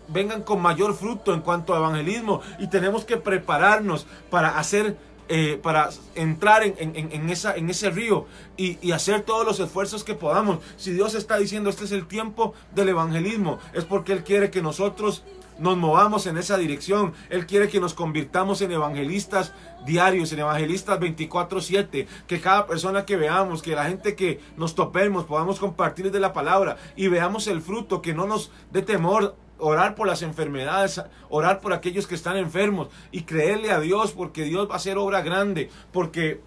vengan 0.07 0.41
con 0.41 0.61
mayor 0.61 0.95
fruto 0.95 1.33
en 1.33 1.41
cuanto 1.41 1.73
a 1.73 1.79
evangelismo 1.79 2.41
y 2.59 2.67
tenemos 2.67 3.03
que 3.03 3.17
prepararnos 3.17 4.05
para 4.29 4.57
hacer 4.57 4.95
eh, 5.27 5.59
para 5.61 5.89
entrar 6.15 6.63
en, 6.63 7.29
ese 7.29 7.89
río 7.89 8.25
y, 8.57 8.77
y, 8.81 8.91
hacer 8.91 9.21
todos 9.21 9.45
los 9.45 9.59
esfuerzos 9.59 10.03
que 10.03 10.13
podamos. 10.13 10.59
Si 10.77 10.91
Dios 10.91 11.15
está 11.15 11.37
diciendo 11.37 11.69
este 11.69 11.85
es 11.85 11.91
el 11.91 12.07
tiempo 12.07 12.53
del 12.73 12.89
evangelismo, 12.89 13.59
es 13.73 13.85
porque 13.85 14.13
Él 14.13 14.23
quiere 14.23 14.51
que 14.51 14.61
nosotros 14.61 15.23
nos 15.57 15.77
movamos 15.77 16.27
en 16.27 16.37
esa 16.37 16.57
dirección. 16.57 17.13
Él 17.29 17.45
quiere 17.45 17.69
que 17.69 17.79
nos 17.79 17.93
convirtamos 17.93 18.61
en 18.61 18.71
evangelistas 18.71 19.53
diarios, 19.85 20.31
en 20.31 20.39
evangelistas 20.39 20.99
24/7, 20.99 22.07
que 22.27 22.41
cada 22.41 22.67
persona 22.67 23.05
que 23.05 23.15
veamos, 23.15 23.61
que 23.61 23.75
la 23.75 23.85
gente 23.85 24.15
que 24.15 24.39
nos 24.57 24.75
topemos, 24.75 25.25
podamos 25.25 25.59
compartir 25.59 26.11
de 26.11 26.19
la 26.19 26.33
palabra 26.33 26.77
y 26.95 27.07
veamos 27.07 27.47
el 27.47 27.61
fruto, 27.61 28.01
que 28.01 28.13
no 28.13 28.25
nos 28.25 28.51
dé 28.71 28.81
temor 28.81 29.35
orar 29.57 29.95
por 29.95 30.07
las 30.07 30.21
enfermedades, 30.21 31.01
orar 31.29 31.61
por 31.61 31.73
aquellos 31.73 32.07
que 32.07 32.15
están 32.15 32.37
enfermos 32.37 32.89
y 33.11 33.23
creerle 33.23 33.71
a 33.71 33.79
Dios 33.79 34.11
porque 34.11 34.43
Dios 34.43 34.69
va 34.69 34.73
a 34.73 34.77
hacer 34.77 34.97
obra 34.97 35.21
grande, 35.21 35.69
porque 35.91 36.41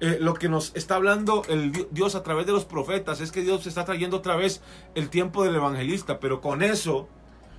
eh, 0.00 0.18
lo 0.20 0.34
que 0.34 0.48
nos 0.48 0.74
está 0.76 0.94
hablando 0.94 1.42
el 1.48 1.88
Dios 1.90 2.14
a 2.14 2.22
través 2.22 2.46
de 2.46 2.52
los 2.52 2.64
profetas 2.64 3.20
es 3.20 3.32
que 3.32 3.42
Dios 3.42 3.66
está 3.66 3.84
trayendo 3.84 4.18
otra 4.18 4.36
vez 4.36 4.62
el 4.94 5.10
tiempo 5.10 5.42
del 5.42 5.56
evangelista, 5.56 6.20
pero 6.20 6.40
con 6.40 6.62
eso, 6.62 7.08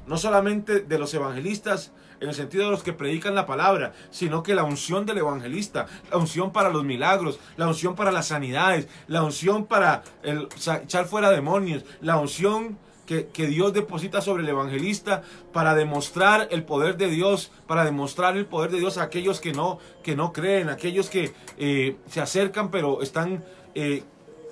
no 0.08 0.18
solamente 0.18 0.80
de 0.80 1.00
los 1.00 1.14
evangelistas 1.14 1.92
en 2.22 2.30
el 2.30 2.36
sentido 2.36 2.66
de 2.66 2.72
los 2.72 2.84
que 2.84 2.94
predican 2.94 3.36
la 3.36 3.46
palabra, 3.46 3.94
sino 4.10 4.44
que 4.44 4.56
la 4.56 4.64
unción 4.64 5.06
del 5.06 5.20
evangelista, 5.20 5.88
la 6.10 6.18
unción 6.18 6.52
para 6.52 6.70
los 6.70 6.84
milagros, 6.84 7.40
la 7.58 7.68
unción 7.68 7.96
para 7.96 8.12
las 8.12 8.28
sanidades, 8.28 8.88
la 9.08 9.24
unción 9.24 9.66
para 9.66 10.04
el, 10.24 10.48
echar 10.84 11.06
fuera 11.06 11.32
demonios, 11.32 11.84
la 12.02 12.18
unción 12.18 12.78
que, 13.10 13.48
Dios 13.48 13.74
deposita 13.74 14.22
sobre 14.22 14.44
el 14.44 14.50
evangelista 14.50 15.24
para 15.52 15.74
demostrar 15.74 16.48
el 16.52 16.64
poder 16.64 16.96
de 16.98 17.08
Dios, 17.08 17.52
para 17.66 17.84
demostrar 17.84 18.38
el 18.38 18.46
poder 18.46 18.70
de 18.70 18.78
Dios 18.78 19.00
a 19.00 19.04
aquellos 19.04 19.40
que 19.40 19.52
no, 19.52 19.80
que 20.04 20.16
no 20.16 20.32
creen, 20.32 20.70
aquellos 20.70 21.10
que 21.10 21.34
eh, 21.58 21.98
se 22.08 22.22
acercan 22.22 22.70
pero 22.70 23.02
están... 23.02 23.44
Eh, 23.76 24.04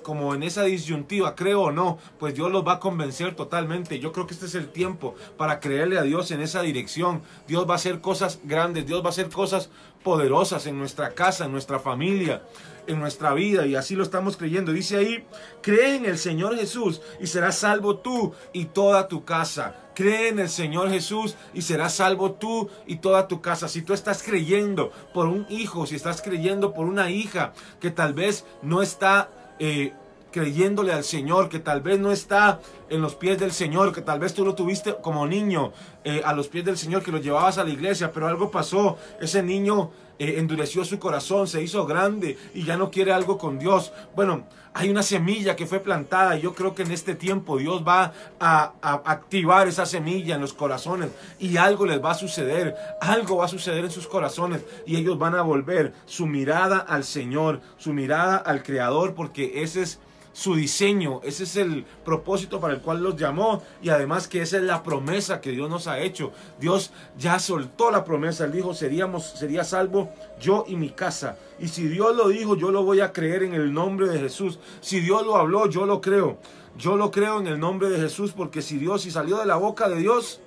como 0.08 0.34
en 0.34 0.42
esa 0.42 0.62
disyuntiva, 0.62 1.34
creo 1.34 1.64
o 1.64 1.70
no, 1.70 1.98
pues 2.18 2.34
Dios 2.34 2.50
los 2.50 2.66
va 2.66 2.72
a 2.72 2.80
convencer 2.80 3.36
totalmente. 3.36 3.98
Yo 3.98 4.10
creo 4.10 4.26
que 4.26 4.32
este 4.32 4.46
es 4.46 4.54
el 4.54 4.70
tiempo 4.70 5.14
para 5.36 5.60
creerle 5.60 5.98
a 5.98 6.02
Dios 6.02 6.30
en 6.30 6.40
esa 6.40 6.62
dirección. 6.62 7.20
Dios 7.46 7.68
va 7.68 7.74
a 7.74 7.76
hacer 7.76 8.00
cosas 8.00 8.40
grandes, 8.42 8.86
Dios 8.86 9.02
va 9.02 9.08
a 9.08 9.10
hacer 9.10 9.28
cosas 9.28 9.68
poderosas 10.02 10.66
en 10.66 10.78
nuestra 10.78 11.10
casa, 11.10 11.44
en 11.44 11.52
nuestra 11.52 11.78
familia, 11.78 12.42
en 12.86 12.98
nuestra 12.98 13.34
vida 13.34 13.66
y 13.66 13.74
así 13.74 13.96
lo 13.96 14.02
estamos 14.02 14.38
creyendo. 14.38 14.72
Dice 14.72 14.96
ahí, 14.96 15.26
cree 15.60 15.96
en 15.96 16.06
el 16.06 16.16
Señor 16.16 16.56
Jesús 16.56 17.02
y 17.20 17.26
serás 17.26 17.58
salvo 17.58 17.98
tú 17.98 18.32
y 18.54 18.64
toda 18.64 19.08
tu 19.08 19.26
casa. 19.26 19.74
Cree 19.94 20.28
en 20.28 20.38
el 20.38 20.48
Señor 20.48 20.88
Jesús 20.88 21.36
y 21.52 21.60
serás 21.60 21.96
salvo 21.96 22.32
tú 22.32 22.70
y 22.86 22.96
toda 22.96 23.28
tu 23.28 23.42
casa. 23.42 23.68
Si 23.68 23.82
tú 23.82 23.92
estás 23.92 24.22
creyendo 24.22 24.90
por 25.12 25.26
un 25.26 25.44
hijo, 25.50 25.84
si 25.84 25.96
estás 25.96 26.22
creyendo 26.22 26.72
por 26.72 26.86
una 26.86 27.10
hija 27.10 27.52
que 27.78 27.90
tal 27.90 28.14
vez 28.14 28.46
no 28.62 28.80
está... 28.80 29.28
Eh, 29.58 29.92
creyéndole 30.30 30.92
al 30.92 31.04
Señor, 31.04 31.48
que 31.48 31.58
tal 31.58 31.80
vez 31.80 31.98
no 31.98 32.12
está 32.12 32.60
en 32.90 33.00
los 33.00 33.14
pies 33.14 33.38
del 33.38 33.52
Señor, 33.52 33.94
que 33.94 34.02
tal 34.02 34.20
vez 34.20 34.34
tú 34.34 34.44
lo 34.44 34.54
tuviste 34.54 34.94
como 35.00 35.26
niño 35.26 35.72
eh, 36.04 36.20
a 36.24 36.32
los 36.32 36.48
pies 36.48 36.64
del 36.64 36.76
Señor, 36.76 37.02
que 37.02 37.10
lo 37.10 37.18
llevabas 37.18 37.58
a 37.58 37.64
la 37.64 37.70
iglesia, 37.70 38.12
pero 38.12 38.28
algo 38.28 38.50
pasó, 38.50 38.98
ese 39.20 39.42
niño 39.42 39.90
eh, 40.18 40.34
endureció 40.38 40.84
su 40.84 40.98
corazón, 40.98 41.46
se 41.46 41.62
hizo 41.62 41.86
grande 41.86 42.36
y 42.54 42.64
ya 42.64 42.76
no 42.76 42.90
quiere 42.90 43.12
algo 43.12 43.38
con 43.38 43.58
Dios. 43.58 43.92
Bueno, 44.16 44.44
hay 44.74 44.90
una 44.90 45.02
semilla 45.02 45.56
que 45.56 45.66
fue 45.66 45.80
plantada 45.80 46.36
y 46.36 46.42
yo 46.42 46.54
creo 46.54 46.74
que 46.74 46.82
en 46.82 46.92
este 46.92 47.14
tiempo 47.14 47.56
Dios 47.56 47.82
va 47.86 48.12
a, 48.38 48.72
a, 48.80 48.92
activar 49.04 49.66
esa 49.66 49.86
semilla 49.86 50.34
en 50.36 50.40
los 50.40 50.52
corazones 50.52 51.10
y 51.38 51.56
algo 51.56 51.86
les 51.86 52.02
va 52.04 52.12
a 52.12 52.14
suceder, 52.14 52.76
algo 53.00 53.38
va 53.38 53.46
a 53.46 53.48
suceder 53.48 53.84
en 53.84 53.90
sus 53.90 54.06
corazones 54.06 54.64
y 54.86 54.96
ellos 54.96 55.18
van 55.18 55.34
a 55.34 55.42
volver 55.42 55.94
su 56.06 56.26
mirada 56.26 56.78
al 56.78 57.04
Señor, 57.04 57.60
su 57.76 57.92
mirada 57.92 58.36
al 58.36 58.62
Creador, 58.62 59.14
porque 59.14 59.62
ese 59.62 59.82
es 59.82 59.98
su 60.38 60.54
diseño, 60.54 61.20
ese 61.24 61.42
es 61.42 61.56
el 61.56 61.84
propósito 62.04 62.60
para 62.60 62.72
el 62.72 62.80
cual 62.80 63.02
los 63.02 63.16
llamó 63.16 63.60
y 63.82 63.88
además 63.88 64.28
que 64.28 64.40
esa 64.40 64.58
es 64.58 64.62
la 64.62 64.84
promesa 64.84 65.40
que 65.40 65.50
Dios 65.50 65.68
nos 65.68 65.88
ha 65.88 65.98
hecho. 65.98 66.30
Dios 66.60 66.92
ya 67.18 67.40
soltó 67.40 67.90
la 67.90 68.04
promesa, 68.04 68.44
él 68.44 68.52
dijo, 68.52 68.72
seríamos 68.72 69.24
sería 69.24 69.64
salvo 69.64 70.10
yo 70.40 70.64
y 70.68 70.76
mi 70.76 70.90
casa. 70.90 71.36
Y 71.58 71.66
si 71.66 71.88
Dios 71.88 72.14
lo 72.14 72.28
dijo, 72.28 72.54
yo 72.54 72.70
lo 72.70 72.84
voy 72.84 73.00
a 73.00 73.12
creer 73.12 73.42
en 73.42 73.52
el 73.52 73.74
nombre 73.74 74.06
de 74.06 74.20
Jesús. 74.20 74.60
Si 74.80 75.00
Dios 75.00 75.26
lo 75.26 75.34
habló, 75.34 75.68
yo 75.68 75.86
lo 75.86 76.00
creo. 76.00 76.38
Yo 76.76 76.96
lo 76.96 77.10
creo 77.10 77.40
en 77.40 77.48
el 77.48 77.58
nombre 77.58 77.90
de 77.90 77.98
Jesús 77.98 78.30
porque 78.30 78.62
si 78.62 78.78
Dios 78.78 79.02
si 79.02 79.10
salió 79.10 79.38
de 79.38 79.46
la 79.46 79.56
boca 79.56 79.88
de 79.88 79.96
Dios, 79.96 80.40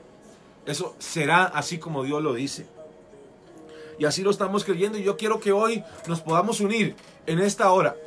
eso 0.65 0.95
será 0.99 1.43
así 1.43 1.80
como 1.80 2.06
Dios 2.06 2.23
lo 2.23 2.34
dice. 2.34 2.65
Y 3.99 4.06
así 4.06 4.23
lo 4.23 4.32
estamos 4.32 4.63
creyendo 4.63 4.97
y 4.97 5.04
yo 5.04 5.17
quiero 5.17 5.41
que 5.41 5.51
hoy 5.51 5.84
nos 6.08 6.21
podamos 6.21 6.62
unir 6.62 6.95
en 7.25 7.39
esta 7.39 7.73
hora 7.73 7.97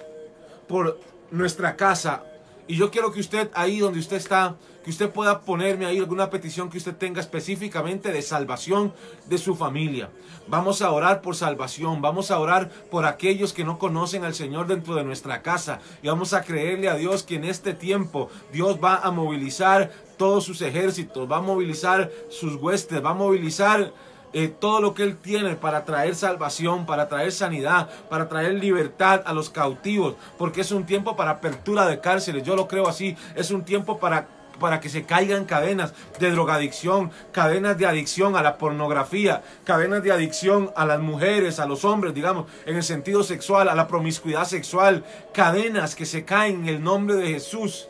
por 0.66 0.99
nuestra 1.35 1.77
casa. 1.77 2.25
Y 2.66 2.77
yo 2.77 2.90
quiero 2.90 3.12
que 3.12 3.20
usted 3.20 3.51
ahí 3.55 3.79
donde 3.79 3.99
usted 3.99 4.16
está, 4.16 4.57
que 4.83 4.90
usted 4.90 5.11
pueda 5.11 5.42
ponerme 5.42 5.85
ahí 5.85 5.99
alguna 5.99 6.31
petición 6.31 6.70
que 6.70 6.79
usted 6.79 6.97
tenga 6.97 7.20
específicamente 7.20 8.11
de 8.11 8.23
salvación 8.23 8.94
de 9.27 9.37
su 9.37 9.55
familia. 9.55 10.09
Vamos 10.47 10.81
a 10.81 10.90
orar 10.90 11.20
por 11.20 11.37
salvación, 11.37 12.01
vamos 12.01 12.31
a 12.31 12.38
orar 12.38 12.70
por 12.90 13.05
aquellos 13.05 13.53
que 13.53 13.64
no 13.64 13.79
conocen 13.79 14.25
al 14.25 14.35
Señor 14.35 14.66
dentro 14.66 14.94
de 14.94 15.05
nuestra 15.05 15.42
casa 15.42 15.81
y 16.03 16.09
vamos 16.09 16.33
a 16.33 16.42
creerle 16.42 16.88
a 16.88 16.97
Dios 16.97 17.23
que 17.23 17.37
en 17.37 17.44
este 17.44 17.75
tiempo 17.75 18.31
Dios 18.51 18.79
va 18.83 18.97
a 18.97 19.11
movilizar 19.11 19.90
todos 20.16 20.44
sus 20.44 20.62
ejércitos, 20.62 21.31
va 21.31 21.38
a 21.38 21.42
movilizar 21.42 22.11
sus 22.31 22.57
huestes, 22.57 23.05
va 23.05 23.11
a 23.11 23.14
movilizar 23.14 23.92
eh, 24.35 24.49
todo 24.49 24.81
lo 24.81 24.94
que 24.94 25.05
Él 25.05 25.16
tiene 25.16 25.55
para 25.55 25.85
traer 25.85 26.16
salvación, 26.16 26.87
para 26.87 27.09
traer 27.09 27.33
sanidad, 27.33 27.88
para 28.11 28.29
traer 28.29 28.55
libertad 28.55 29.23
a 29.25 29.33
los 29.33 29.49
cautivos, 29.49 30.16
porque 30.37 30.62
es 30.62 30.73
un 30.73 30.85
tiempo 30.85 31.16
para 31.16 31.31
apertura 31.31 31.87
de 31.87 32.01
cárceles, 32.01 32.42
yo 32.42 32.57
lo 32.57 32.68
creo 32.68 32.88
así, 32.88 33.16
es 33.37 33.51
un 33.51 33.64
tiempo 33.64 33.99
para 33.99 34.27
para 34.59 34.81
que 34.81 34.88
se 34.88 35.05
caigan 35.05 35.44
cadenas 35.44 35.92
de 36.18 36.31
drogadicción, 36.31 37.11
cadenas 37.33 37.77
de 37.77 37.87
adicción 37.87 38.37
a 38.37 38.42
la 38.42 38.57
pornografía, 38.57 39.42
cadenas 39.64 40.03
de 40.03 40.12
adicción 40.12 40.70
a 40.77 40.87
las 40.87 41.01
mujeres, 41.01 41.59
a 41.59 41.66
los 41.66 41.85
hombres, 41.85 42.14
digamos, 42.14 42.47
en 42.66 42.77
el 42.77 42.83
sentido 42.83 43.23
sexual, 43.23 43.68
a 43.68 43.75
la 43.75 43.88
promiscuidad 43.88 44.44
sexual, 44.44 45.05
cadenas 45.33 45.94
que 45.94 46.07
se 46.07 46.25
caen 46.25 46.62
en 46.62 46.68
el 46.68 46.85
nombre 46.85 47.16
de 47.16 47.29
Jesús, 47.29 47.88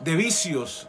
de 0.00 0.16
vicios, 0.16 0.88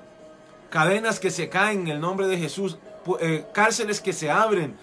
cadenas 0.70 1.20
que 1.20 1.32
se 1.32 1.50
caen 1.50 1.82
en 1.82 1.88
el 1.88 2.02
nombre 2.02 2.28
de 2.28 2.38
Jesús, 2.38 2.78
eh, 3.20 3.46
cárceles 3.54 4.02
que 4.02 4.14
se 4.14 4.30
abren 4.32 4.76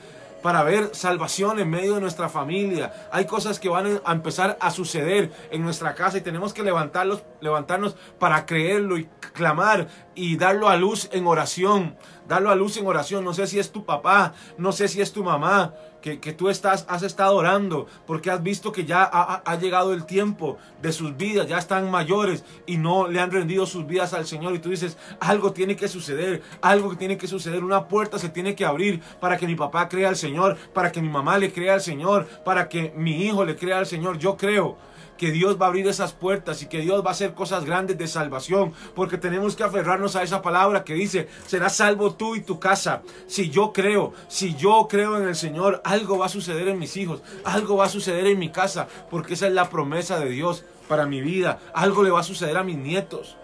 para 0.43 0.63
ver 0.65 0.91
salvación 0.93 1.59
en 1.61 1.71
medio 1.71 1.95
de 1.95 2.01
nuestra 2.01 2.29
familia. 2.29 2.93
Hay 3.13 3.25
cosas 3.27 3.59
que 3.59 3.69
van 3.69 4.01
a 4.05 4.13
empezar 4.13 4.59
a 4.61 4.71
suceder 4.71 5.31
en 5.51 5.63
nuestra 5.63 5.95
casa 5.95 6.19
y 6.19 6.21
tenemos 6.21 6.53
que 6.53 6.63
levantarlos, 6.63 7.23
levantarnos 7.41 7.97
para 8.19 8.45
creerlo 8.45 8.99
y 8.99 9.09
clamar 9.33 9.89
y 10.15 10.37
darlo 10.37 10.69
a 10.69 10.77
luz 10.77 11.09
en 11.13 11.27
oración. 11.27 11.97
Darlo 12.29 12.51
a 12.51 12.55
luz 12.55 12.77
en 12.77 12.87
oración. 12.87 13.25
No 13.25 13.35
sé 13.35 13.47
si 13.47 13.59
es 13.59 13.73
tu 13.73 13.85
papá, 13.85 14.35
no 14.59 14.73
sé 14.73 14.89
si 14.89 15.01
es 15.01 15.13
tu 15.13 15.25
mamá, 15.25 15.75
que, 16.03 16.33
tú 16.33 16.49
estás, 16.49 16.85
has 16.89 17.03
estado 17.03 17.37
orando 17.37 17.87
porque 18.07 18.31
has 18.31 18.43
visto 18.43 18.73
que 18.73 18.85
ya 18.85 19.09
ha, 19.13 19.57
llegado 19.57 19.95
el 19.95 20.05
tiempo 20.05 20.59
de 20.83 20.93
sus 20.93 21.17
vidas, 21.17 21.47
ya 21.47 21.59
están 21.59 21.91
mayores 21.91 22.45
y 22.67 22.77
no 22.77 23.07
le 23.07 23.21
han 23.21 23.31
rendido 23.31 23.65
sus 23.65 23.87
vidas 23.87 24.13
al 24.13 24.27
Señor. 24.27 24.55
Y 24.55 24.59
tú 24.59 24.71
dices, 24.71 24.99
algo 25.21 25.53
tiene 25.53 25.77
que 25.77 25.89
suceder, 25.89 26.43
algo 26.61 26.91
que 26.91 26.97
tiene 26.97 27.17
que 27.17 27.29
suceder, 27.29 27.65
una 27.65 27.87
puerta 27.87 28.19
se 28.19 28.29
tiene 28.29 28.55
que 28.55 28.67
abrir 28.67 29.01
para 29.21 29.39
que 29.39 29.47
mi 29.47 29.55
papá 29.55 29.89
crea 29.89 30.09
al 30.09 30.17
Señor, 30.17 30.57
para 30.75 30.91
que 30.91 31.01
mi 31.01 31.09
mamá 31.09 31.39
le 31.39 31.53
crea 31.53 31.75
al 31.75 31.81
Señor, 31.81 32.27
para 32.45 32.69
que 32.69 32.93
mi 32.97 33.25
hijo 33.25 33.45
le 33.45 33.57
crea 33.57 33.79
al 33.79 33.87
Señor. 33.87 34.19
Yo 34.19 34.37
creo 34.37 34.77
que 35.23 35.31
Dios 35.31 35.57
va 35.57 35.67
a 35.67 35.69
abrir 35.69 35.87
esas 35.87 36.13
puertas 36.13 36.63
y 36.63 36.67
que 36.67 36.81
Dios 36.81 37.05
va 37.05 37.11
a 37.11 37.13
hacer 37.13 37.33
cosas 37.33 37.65
grandes 37.65 37.97
de 37.97 38.09
salvación, 38.09 38.73
porque 38.97 39.19
tenemos 39.19 39.55
que 39.55 39.63
aferrarnos 39.63 40.17
a 40.17 40.25
esa 40.25 40.43
palabra 40.43 40.83
que 40.83 40.95
dice, 40.95 41.29
serás 41.47 41.77
salvo 41.77 42.15
tú 42.15 42.35
y 42.35 42.41
tu 42.41 42.59
casa. 42.59 43.03
Si 43.29 43.49
yo 43.49 43.73
creo, 43.73 44.15
si 44.27 44.57
yo 44.57 44.89
creo 44.91 45.17
en 45.17 45.29
el 45.29 45.37
Señor, 45.37 45.81
algo 45.85 46.19
va 46.19 46.27
a 46.27 46.29
suceder 46.29 46.67
en 46.67 46.81
mis 46.81 46.97
hijos, 46.97 47.23
algo 47.45 47.77
va 47.77 47.85
a 47.85 47.89
suceder 47.89 48.27
en 48.27 48.41
mi 48.41 48.51
casa, 48.51 48.89
porque 49.13 49.35
esa 49.35 49.47
es 49.47 49.53
la 49.53 49.71
promesa 49.71 50.19
de 50.19 50.29
Dios 50.29 50.65
para 50.89 51.07
mi 51.07 51.21
vida. 51.21 51.61
Algo 51.73 52.03
le 52.03 52.11
va 52.11 52.19
a 52.19 52.25
suceder 52.25 52.57
a 52.57 52.65
mis 52.65 52.79
nietos, 52.79 53.37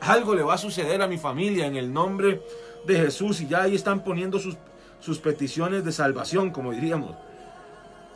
algo 0.00 0.34
le 0.34 0.42
va 0.42 0.54
a 0.54 0.58
suceder 0.58 1.02
a 1.02 1.06
mi 1.06 1.18
familia 1.18 1.66
en 1.66 1.76
el 1.76 1.92
nombre 1.92 2.40
de 2.86 2.96
Jesús 2.96 3.42
y 3.42 3.46
ya 3.46 3.64
ahí 3.64 3.74
están 3.74 4.04
poniendo 4.04 4.38
sus, 4.38 4.56
sus 5.00 5.18
peticiones 5.18 5.84
de 5.84 5.92
salvación, 5.92 6.48
como 6.48 6.72
diríamos. 6.72 7.14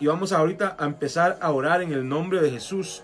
Y 0.01 0.07
vamos 0.07 0.33
ahorita 0.33 0.75
a 0.79 0.87
empezar 0.87 1.37
a 1.43 1.51
orar 1.51 1.83
en 1.83 1.93
el 1.93 2.09
nombre 2.09 2.41
de 2.41 2.51
Jesús. 2.51 3.03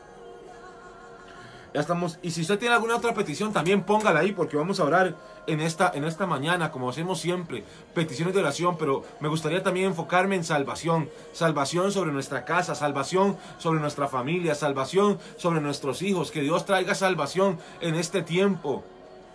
Ya 1.76 1.82
estamos. 1.82 2.18
Y 2.22 2.30
si 2.30 2.40
usted 2.40 2.58
tiene 2.58 2.74
alguna 2.74 2.96
otra 2.96 3.12
petición, 3.12 3.52
también 3.52 3.82
póngala 3.82 4.20
ahí, 4.20 4.32
porque 4.32 4.56
vamos 4.56 4.80
a 4.80 4.84
orar 4.84 5.14
en 5.46 5.60
esta, 5.60 5.92
en 5.94 6.04
esta 6.04 6.24
mañana, 6.24 6.70
como 6.70 6.88
hacemos 6.88 7.20
siempre, 7.20 7.64
peticiones 7.92 8.32
de 8.32 8.40
oración. 8.40 8.78
Pero 8.78 9.04
me 9.20 9.28
gustaría 9.28 9.62
también 9.62 9.88
enfocarme 9.88 10.36
en 10.36 10.44
salvación. 10.44 11.10
Salvación 11.34 11.92
sobre 11.92 12.12
nuestra 12.12 12.46
casa, 12.46 12.74
salvación 12.74 13.36
sobre 13.58 13.78
nuestra 13.78 14.08
familia, 14.08 14.54
salvación 14.54 15.18
sobre 15.36 15.60
nuestros 15.60 16.00
hijos. 16.00 16.30
Que 16.30 16.40
Dios 16.40 16.64
traiga 16.64 16.94
salvación 16.94 17.58
en 17.82 17.96
este 17.96 18.22
tiempo. 18.22 18.82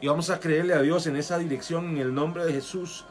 Y 0.01 0.07
vamos 0.07 0.31
a 0.31 0.39
creerle 0.39 0.73
a 0.73 0.81
Dios 0.81 1.05
en 1.05 1.17
esa 1.17 1.37
dirección, 1.37 1.89
en 1.89 1.97
el 1.99 2.11
nombre 2.11 2.43
de 2.43 2.53
Jesús. 2.53 3.05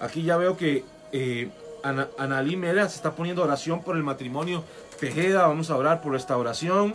Aquí 0.00 0.22
ya 0.22 0.38
veo 0.38 0.56
que 0.56 0.82
eh, 1.12 1.50
Ana, 1.82 2.08
Mera 2.56 2.88
se 2.88 2.96
está 2.96 3.14
poniendo 3.14 3.42
oración 3.42 3.82
por 3.82 3.98
el 3.98 4.02
matrimonio 4.02 4.64
Tejeda. 4.98 5.46
Vamos 5.46 5.68
a 5.68 5.76
orar 5.76 6.00
por 6.00 6.12
restauración. 6.12 6.94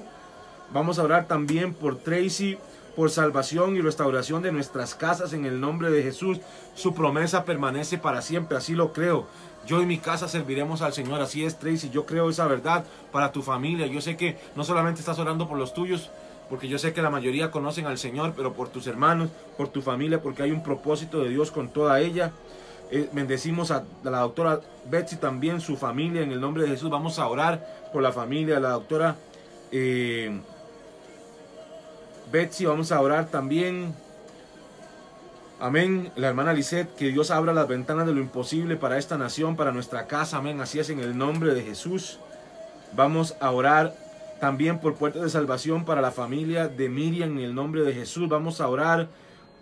Vamos 0.73 0.99
a 0.99 1.03
orar 1.03 1.27
también 1.27 1.73
por 1.73 1.97
Tracy, 1.97 2.57
por 2.95 3.09
salvación 3.09 3.75
y 3.75 3.81
restauración 3.81 4.43
de 4.43 4.51
nuestras 4.51 4.93
casas 4.93 5.33
en 5.33 5.45
el 5.45 5.59
nombre 5.59 5.89
de 5.89 6.03
Jesús. 6.03 6.39
Su 6.75 6.93
promesa 6.93 7.45
permanece 7.45 7.97
para 7.97 8.21
siempre, 8.21 8.57
así 8.57 8.73
lo 8.73 8.93
creo. 8.93 9.25
Yo 9.65 9.81
y 9.81 9.85
mi 9.85 9.97
casa 9.97 10.27
serviremos 10.27 10.81
al 10.81 10.93
Señor, 10.93 11.21
así 11.21 11.43
es 11.43 11.57
Tracy. 11.57 11.89
Yo 11.89 12.05
creo 12.05 12.29
esa 12.29 12.47
verdad 12.47 12.85
para 13.11 13.31
tu 13.31 13.41
familia. 13.41 13.87
Yo 13.87 14.01
sé 14.01 14.15
que 14.15 14.37
no 14.55 14.63
solamente 14.63 14.99
estás 14.99 15.17
orando 15.17 15.47
por 15.47 15.57
los 15.57 15.73
tuyos, 15.73 16.09
porque 16.49 16.67
yo 16.67 16.77
sé 16.77 16.93
que 16.93 17.01
la 17.01 17.09
mayoría 17.09 17.51
conocen 17.51 17.85
al 17.85 17.97
Señor, 17.97 18.33
pero 18.35 18.53
por 18.53 18.69
tus 18.69 18.87
hermanos, 18.87 19.29
por 19.57 19.69
tu 19.69 19.81
familia, 19.81 20.21
porque 20.21 20.43
hay 20.43 20.51
un 20.51 20.63
propósito 20.63 21.21
de 21.21 21.29
Dios 21.29 21.51
con 21.51 21.69
toda 21.69 21.99
ella. 21.99 22.31
Eh, 22.91 23.07
bendecimos 23.11 23.69
a, 23.71 23.83
la 24.03 24.19
doctora 24.19 24.61
Betsy 24.89 25.17
también, 25.17 25.61
su 25.61 25.77
familia, 25.77 26.21
en 26.21 26.31
el 26.31 26.41
nombre 26.41 26.63
de 26.63 26.69
Jesús. 26.69 26.89
Vamos 26.89 27.19
a 27.19 27.27
orar 27.27 27.89
por 27.93 28.01
la 28.01 28.11
familia 28.11 28.55
de 28.55 28.61
la 28.61 28.71
doctora 28.71 29.15
eh, 29.71 30.41
Betsy. 32.31 32.65
Vamos 32.65 32.91
a 32.91 33.01
orar 33.01 33.27
también. 33.27 33.93
Amén. 35.59 36.11
La 36.15 36.27
hermana 36.29 36.53
Lisette, 36.53 36.95
que 36.95 37.09
Dios 37.09 37.31
abra 37.31 37.53
las 37.53 37.67
ventanas 37.67 38.05
de 38.05 38.13
lo 38.13 38.21
imposible 38.21 38.75
para 38.75 38.97
esta 38.97 39.17
nación, 39.17 39.55
para 39.55 39.71
nuestra 39.71 40.07
casa. 40.07 40.37
Amén. 40.37 40.61
Así 40.61 40.79
es 40.79 40.89
en 40.89 40.99
el 40.99 41.17
nombre 41.17 41.53
de 41.53 41.63
Jesús. 41.63 42.19
Vamos 42.93 43.35
a 43.39 43.51
orar 43.51 43.93
también 44.39 44.79
por 44.79 44.95
puertas 44.95 45.21
de 45.21 45.29
salvación 45.29 45.85
para 45.85 46.01
la 46.01 46.11
familia 46.11 46.67
de 46.67 46.89
Miriam 46.89 47.37
en 47.37 47.43
el 47.43 47.55
nombre 47.55 47.83
de 47.83 47.93
Jesús. 47.93 48.29
Vamos 48.29 48.61
a 48.61 48.67
orar 48.69 49.09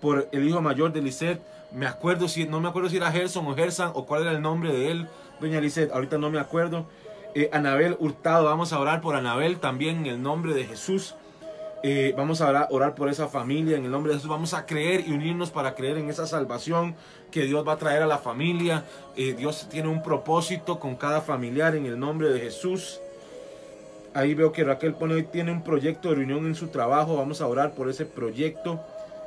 por 0.01 0.29
el 0.31 0.47
hijo 0.47 0.61
mayor 0.61 0.93
de 0.93 1.01
Lisette 1.01 1.41
me 1.71 1.85
acuerdo 1.85 2.27
si, 2.27 2.47
no 2.47 2.59
me 2.59 2.69
acuerdo 2.69 2.89
si 2.89 2.97
era 2.97 3.11
Gerson 3.11 3.45
o 3.47 3.55
Gersan 3.55 3.91
o 3.93 4.05
cuál 4.05 4.21
era 4.23 4.31
el 4.31 4.41
nombre 4.41 4.71
de 4.71 4.91
él, 4.91 5.07
doña 5.39 5.59
Lisette, 5.59 5.91
ahorita 5.91 6.17
no 6.17 6.29
me 6.29 6.39
acuerdo. 6.39 6.87
eh, 7.35 7.49
Anabel 7.51 7.97
Hurtado. 7.99 8.45
Vamos 8.45 8.73
a 8.73 8.79
orar 8.79 9.01
por 9.01 9.15
Anabel 9.15 9.59
también 9.59 9.97
en 9.97 10.05
el 10.07 10.21
nombre 10.21 10.53
de 10.53 10.65
Jesús. 10.65 11.15
Eh, 11.83 12.13
vamos 12.17 12.41
a 12.41 12.67
orar, 12.71 12.95
por 12.95 13.07
esa 13.09 13.27
familia 13.27 13.77
en 13.77 13.85
el 13.85 13.91
nombre 13.91 14.11
de 14.11 14.17
Jesús. 14.17 14.29
Vamos 14.29 14.53
a 14.53 14.65
creer 14.65 15.07
y 15.07 15.11
unirnos 15.11 15.51
para 15.51 15.75
creer 15.75 15.97
en 15.97 16.09
esa 16.09 16.25
salvación 16.25 16.95
que 17.31 17.43
Dios 17.43 17.67
va 17.67 17.73
a 17.73 17.77
traer 17.77 18.01
a 18.01 18.07
la 18.07 18.17
familia. 18.17 18.83
Eh, 19.15 19.35
Dios 19.37 19.67
tiene 19.69 19.87
un 19.87 20.01
propósito 20.01 20.79
con 20.79 20.95
cada 20.95 21.21
familiar 21.21 21.75
en 21.75 21.85
el 21.85 21.99
nombre 21.99 22.29
de 22.29 22.39
Jesús. 22.39 22.99
Ahí 24.13 24.33
veo 24.33 24.51
que 24.51 24.63
Raquel 24.63 24.95
pone 24.95 25.21
tiene 25.23 25.51
un 25.51 25.63
proyecto 25.63 26.09
de 26.09 26.15
reunión 26.15 26.47
en 26.47 26.55
su 26.55 26.69
trabajo. 26.69 27.15
Vamos 27.15 27.41
a 27.41 27.47
orar 27.47 27.73
por 27.73 27.89
ese 27.89 28.05
proyecto 28.05 28.81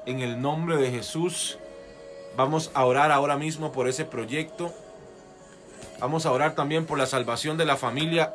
en 0.07 0.21
el 0.21 0.41
nombre 0.43 0.77
de 0.77 0.91
Jesús. 0.91 1.59
Vamos 2.37 2.73
a 2.75 2.85
orar 2.85 3.13
ahora 3.13 3.37
mismo 3.37 3.71
por 3.71 3.89
ese 3.89 4.05
proyecto. 4.05 4.73
Vamos 6.01 6.27
a 6.27 6.33
orar 6.33 6.55
también 6.55 6.87
por 6.87 6.99
la 6.99 7.07
salvación 7.07 7.57
de 7.57 7.67
la 7.67 7.77
familia 7.77 8.33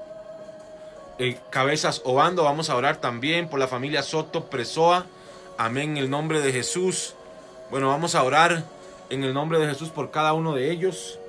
eh, 1.17 1.37
Cabezas 1.49 2.01
Obando. 2.05 2.43
Vamos 2.43 2.69
a 2.69 2.75
orar 2.75 2.97
también 2.97 3.47
por 3.47 3.59
la 3.59 3.67
familia 3.67 4.03
Soto 4.03 4.45
Presoa. 4.45 5.05
Amén 5.57 5.91
en 5.91 5.97
el 5.97 6.09
nombre 6.09 6.41
de 6.41 6.51
Jesús. 6.51 7.15
Bueno, 7.71 7.87
vamos 7.87 8.15
a 8.15 8.23
orar 8.23 8.63
en 9.09 9.23
el 9.23 9.33
nombre 9.33 9.59
de 9.59 9.67
Jesús 9.67 9.89
por 9.89 10.11
cada 10.11 10.33
uno 10.33 10.53
de 10.53 10.71
ellos. 10.71 11.19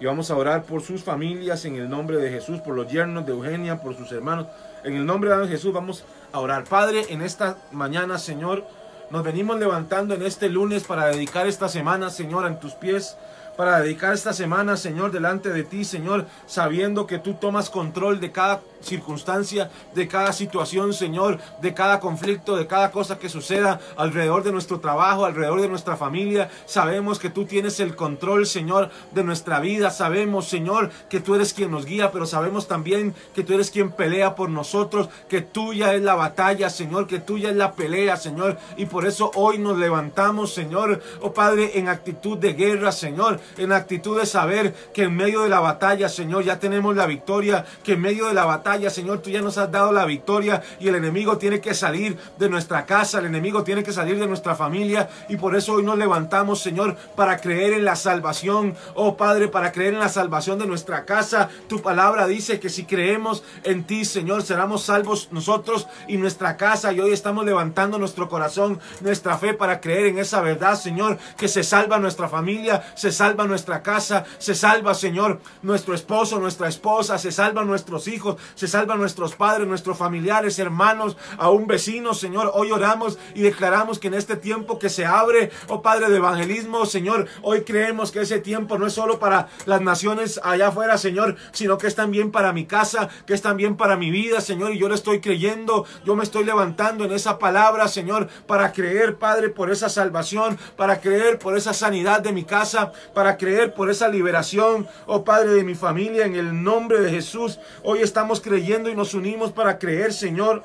Y 0.00 0.06
vamos 0.06 0.30
a 0.30 0.36
orar 0.36 0.64
por 0.64 0.82
sus 0.82 1.04
familias 1.04 1.64
en 1.64 1.76
el 1.76 1.88
nombre 1.88 2.16
de 2.16 2.30
Jesús, 2.30 2.60
por 2.60 2.74
los 2.74 2.90
yernos 2.90 3.24
de 3.24 3.32
Eugenia, 3.32 3.80
por 3.80 3.96
sus 3.96 4.10
hermanos. 4.10 4.48
En 4.82 4.96
el 4.96 5.06
nombre 5.06 5.34
de 5.34 5.48
Jesús 5.48 5.72
vamos 5.72 6.04
a 6.32 6.40
orar. 6.40 6.64
Padre, 6.64 7.06
en 7.10 7.22
esta 7.22 7.58
mañana, 7.70 8.18
Señor, 8.18 8.64
nos 9.10 9.22
venimos 9.22 9.58
levantando 9.58 10.14
en 10.14 10.22
este 10.22 10.48
lunes 10.48 10.82
para 10.84 11.06
dedicar 11.06 11.46
esta 11.46 11.68
semana, 11.68 12.10
Señor, 12.10 12.46
en 12.46 12.58
tus 12.58 12.72
pies 12.72 13.16
para 13.56 13.80
dedicar 13.80 14.14
esta 14.14 14.32
semana, 14.32 14.76
Señor, 14.76 15.12
delante 15.12 15.50
de 15.50 15.64
ti, 15.64 15.84
Señor, 15.84 16.26
sabiendo 16.46 17.06
que 17.06 17.18
tú 17.18 17.34
tomas 17.34 17.70
control 17.70 18.20
de 18.20 18.32
cada 18.32 18.60
circunstancia, 18.84 19.70
de 19.94 20.06
cada 20.06 20.32
situación, 20.32 20.92
Señor, 20.92 21.38
de 21.60 21.74
cada 21.74 22.00
conflicto, 22.00 22.56
de 22.56 22.66
cada 22.66 22.90
cosa 22.90 23.18
que 23.18 23.28
suceda 23.28 23.80
alrededor 23.96 24.42
de 24.44 24.52
nuestro 24.52 24.80
trabajo, 24.80 25.24
alrededor 25.24 25.60
de 25.60 25.68
nuestra 25.68 25.96
familia. 25.96 26.50
Sabemos 26.66 27.18
que 27.18 27.30
tú 27.30 27.46
tienes 27.46 27.80
el 27.80 27.96
control, 27.96 28.46
Señor, 28.46 28.90
de 29.12 29.24
nuestra 29.24 29.60
vida. 29.60 29.90
Sabemos, 29.90 30.48
Señor, 30.48 30.90
que 31.08 31.20
tú 31.20 31.34
eres 31.34 31.54
quien 31.54 31.70
nos 31.70 31.86
guía, 31.86 32.12
pero 32.12 32.26
sabemos 32.26 32.68
también 32.68 33.14
que 33.34 33.42
tú 33.42 33.54
eres 33.54 33.70
quien 33.70 33.90
pelea 33.90 34.34
por 34.34 34.50
nosotros, 34.50 35.08
que 35.28 35.40
tuya 35.40 35.94
es 35.94 36.02
la 36.02 36.14
batalla, 36.14 36.68
Señor, 36.70 37.06
que 37.06 37.20
tuya 37.20 37.50
es 37.50 37.56
la 37.56 37.72
pelea, 37.72 38.16
Señor. 38.16 38.58
Y 38.76 38.86
por 38.86 39.06
eso 39.06 39.30
hoy 39.34 39.58
nos 39.58 39.78
levantamos, 39.78 40.52
Señor, 40.52 41.00
oh 41.20 41.32
Padre, 41.32 41.78
en 41.78 41.88
actitud 41.88 42.36
de 42.36 42.52
guerra, 42.52 42.92
Señor, 42.92 43.40
en 43.58 43.72
actitud 43.72 44.18
de 44.18 44.26
saber 44.26 44.74
que 44.92 45.04
en 45.04 45.16
medio 45.16 45.42
de 45.42 45.48
la 45.48 45.60
batalla, 45.60 46.08
Señor, 46.08 46.44
ya 46.44 46.58
tenemos 46.58 46.94
la 46.96 47.06
victoria, 47.06 47.64
que 47.82 47.92
en 47.92 48.00
medio 48.00 48.26
de 48.26 48.34
la 48.34 48.44
batalla, 48.44 48.90
Señor, 48.90 49.18
tú 49.18 49.30
ya 49.30 49.40
nos 49.40 49.58
has 49.58 49.70
dado 49.70 49.92
la 49.92 50.04
victoria 50.04 50.62
y 50.80 50.88
el 50.88 50.94
enemigo 50.94 51.38
tiene 51.38 51.60
que 51.60 51.74
salir 51.74 52.16
de 52.38 52.48
nuestra 52.48 52.86
casa, 52.86 53.18
el 53.18 53.26
enemigo 53.26 53.64
tiene 53.64 53.82
que 53.82 53.92
salir 53.92 54.18
de 54.18 54.26
nuestra 54.26 54.54
familia 54.54 55.08
y 55.28 55.36
por 55.36 55.56
eso 55.56 55.74
hoy 55.74 55.82
nos 55.82 55.98
levantamos, 55.98 56.60
Señor, 56.60 56.96
para 57.16 57.38
creer 57.38 57.72
en 57.74 57.84
la 57.84 57.96
salvación, 57.96 58.74
oh 58.94 59.16
Padre, 59.16 59.48
para 59.48 59.72
creer 59.72 59.94
en 59.94 60.00
la 60.00 60.08
salvación 60.08 60.58
de 60.58 60.66
nuestra 60.66 61.04
casa. 61.04 61.48
Tu 61.68 61.82
palabra 61.82 62.26
dice 62.26 62.60
que 62.60 62.68
si 62.68 62.84
creemos 62.84 63.42
en 63.64 63.84
ti, 63.84 64.04
Señor, 64.04 64.42
seremos 64.42 64.82
salvos 64.82 65.28
nosotros 65.30 65.86
y 66.06 66.16
nuestra 66.16 66.56
casa 66.56 66.92
y 66.92 67.00
hoy 67.00 67.12
estamos 67.12 67.44
levantando 67.44 67.98
nuestro 67.98 68.28
corazón, 68.28 68.80
nuestra 69.00 69.38
fe 69.38 69.54
para 69.54 69.80
creer 69.80 70.06
en 70.06 70.18
esa 70.18 70.40
verdad, 70.40 70.78
Señor, 70.78 71.18
que 71.36 71.48
se 71.48 71.62
salva 71.62 71.98
nuestra 71.98 72.28
familia, 72.28 72.82
se 72.94 73.10
salva 73.10 73.33
nuestra 73.42 73.82
casa, 73.82 74.24
se 74.38 74.54
salva, 74.54 74.94
Señor, 74.94 75.40
nuestro 75.62 75.94
esposo, 75.94 76.38
nuestra 76.38 76.68
esposa, 76.68 77.18
se 77.18 77.32
salvan 77.32 77.66
nuestros 77.66 78.06
hijos, 78.06 78.36
se 78.54 78.68
salvan 78.68 78.98
nuestros 78.98 79.34
padres, 79.34 79.66
nuestros 79.66 79.98
familiares, 79.98 80.58
hermanos, 80.60 81.16
a 81.36 81.50
un 81.50 81.66
vecino, 81.66 82.14
Señor. 82.14 82.52
Hoy 82.54 82.70
oramos 82.70 83.18
y 83.34 83.42
declaramos 83.42 83.98
que 83.98 84.08
en 84.08 84.14
este 84.14 84.36
tiempo 84.36 84.78
que 84.78 84.88
se 84.88 85.04
abre, 85.04 85.50
oh 85.68 85.82
Padre 85.82 86.08
de 86.08 86.16
evangelismo, 86.16 86.86
Señor, 86.86 87.26
hoy 87.42 87.62
creemos 87.62 88.12
que 88.12 88.20
ese 88.20 88.38
tiempo 88.38 88.78
no 88.78 88.86
es 88.86 88.92
solo 88.92 89.18
para 89.18 89.48
las 89.66 89.80
naciones 89.80 90.40
allá 90.44 90.68
afuera, 90.68 90.98
Señor, 90.98 91.36
sino 91.52 91.78
que 91.78 91.86
es 91.88 91.94
también 91.94 92.30
para 92.30 92.52
mi 92.52 92.66
casa, 92.66 93.08
que 93.26 93.34
es 93.34 93.42
también 93.42 93.76
para 93.76 93.96
mi 93.96 94.10
vida, 94.10 94.40
Señor, 94.40 94.72
y 94.72 94.78
yo 94.78 94.88
le 94.88 94.94
estoy 94.94 95.20
creyendo, 95.20 95.86
yo 96.04 96.14
me 96.14 96.22
estoy 96.22 96.44
levantando 96.44 97.04
en 97.04 97.12
esa 97.12 97.38
palabra, 97.38 97.88
Señor, 97.88 98.28
para 98.46 98.72
creer, 98.72 99.16
Padre, 99.16 99.48
por 99.48 99.70
esa 99.70 99.88
salvación, 99.88 100.58
para 100.76 101.00
creer 101.00 101.38
por 101.38 101.56
esa 101.56 101.72
sanidad 101.72 102.20
de 102.20 102.32
mi 102.32 102.44
casa, 102.44 102.92
para 103.14 103.23
creer 103.32 103.74
por 103.74 103.90
esa 103.90 104.08
liberación, 104.08 104.86
oh 105.06 105.24
Padre 105.24 105.54
de 105.54 105.64
mi 105.64 105.74
familia, 105.74 106.26
en 106.26 106.36
el 106.36 106.62
nombre 106.62 107.00
de 107.00 107.10
Jesús. 107.10 107.58
Hoy 107.82 108.00
estamos 108.00 108.40
creyendo 108.40 108.90
y 108.90 108.94
nos 108.94 109.14
unimos 109.14 109.52
para 109.52 109.78
creer, 109.78 110.12
Señor. 110.12 110.62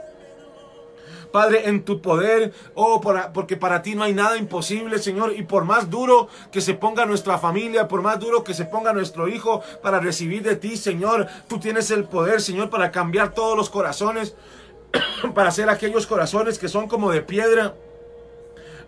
Padre, 1.32 1.70
en 1.70 1.84
tu 1.84 2.02
poder, 2.02 2.54
oh, 2.74 3.02
porque 3.34 3.56
para 3.56 3.82
ti 3.82 3.94
no 3.94 4.04
hay 4.04 4.14
nada 4.14 4.38
imposible, 4.38 4.98
Señor, 4.98 5.34
y 5.36 5.44
por 5.44 5.64
más 5.64 5.90
duro 5.90 6.28
que 6.52 6.62
se 6.62 6.74
ponga 6.74 7.06
nuestra 7.06 7.38
familia, 7.38 7.88
por 7.88 8.02
más 8.02 8.20
duro 8.20 8.44
que 8.44 8.54
se 8.54 8.66
ponga 8.66 8.94
nuestro 8.94 9.28
hijo 9.28 9.62
para 9.84 10.00
recibir 10.00 10.42
de 10.42 10.56
ti, 10.56 10.76
Señor, 10.76 11.28
tú 11.48 11.60
tienes 11.60 11.92
el 11.92 12.06
poder, 12.06 12.42
Señor, 12.42 12.70
para 12.70 12.92
cambiar 12.92 13.34
todos 13.34 13.56
los 13.56 13.70
corazones, 13.70 14.36
para 15.36 15.50
hacer 15.50 15.70
aquellos 15.70 16.08
corazones 16.08 16.58
que 16.58 16.68
son 16.68 16.88
como 16.88 17.12
de 17.12 17.22
piedra, 17.22 17.76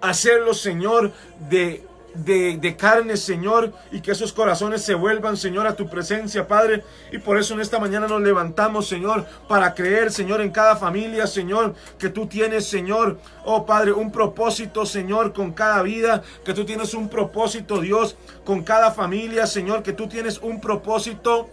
hacerlos, 0.01 0.59
Señor, 0.61 1.11
de 1.47 1.85
de, 2.13 2.75
carne, 2.77 3.17
Señor, 3.17 3.73
y 3.91 4.01
que 4.01 4.11
esos 4.11 4.33
corazones 4.33 4.81
se 4.81 4.93
vuelvan, 4.93 5.37
Señor, 5.37 5.67
a 5.67 5.75
tu 5.75 5.87
presencia, 5.89 6.47
Padre. 6.47 6.83
Y 7.11 7.17
por 7.17 7.37
eso 7.37 7.53
en 7.53 7.61
esta 7.61 7.79
mañana 7.79 8.07
nos 8.07 8.21
levantamos, 8.21 8.87
Señor, 8.87 9.25
para 9.47 9.73
creer, 9.73 10.11
Señor, 10.11 10.41
en 10.41 10.51
cada 10.51 10.75
familia, 10.75 11.27
Señor, 11.27 11.75
que 11.97 12.09
tú 12.09 12.27
tienes, 12.27 12.67
Señor, 12.67 13.19
oh 13.45 13.65
Padre, 13.65 13.93
un 13.93 14.11
propósito, 14.11 14.85
Señor, 14.85 15.33
con 15.33 15.53
cada 15.53 15.81
vida, 15.81 16.23
que 16.43 16.53
tú 16.53 16.65
tienes 16.65 16.93
un 16.93 17.09
propósito, 17.09 17.79
Dios, 17.79 18.15
con 18.43 18.63
cada 18.63 18.91
familia, 18.91 19.45
Señor, 19.47 19.83
que 19.83 19.93
tú 19.93 20.07
tienes 20.07 20.39
un 20.39 20.59
propósito. 20.59 21.49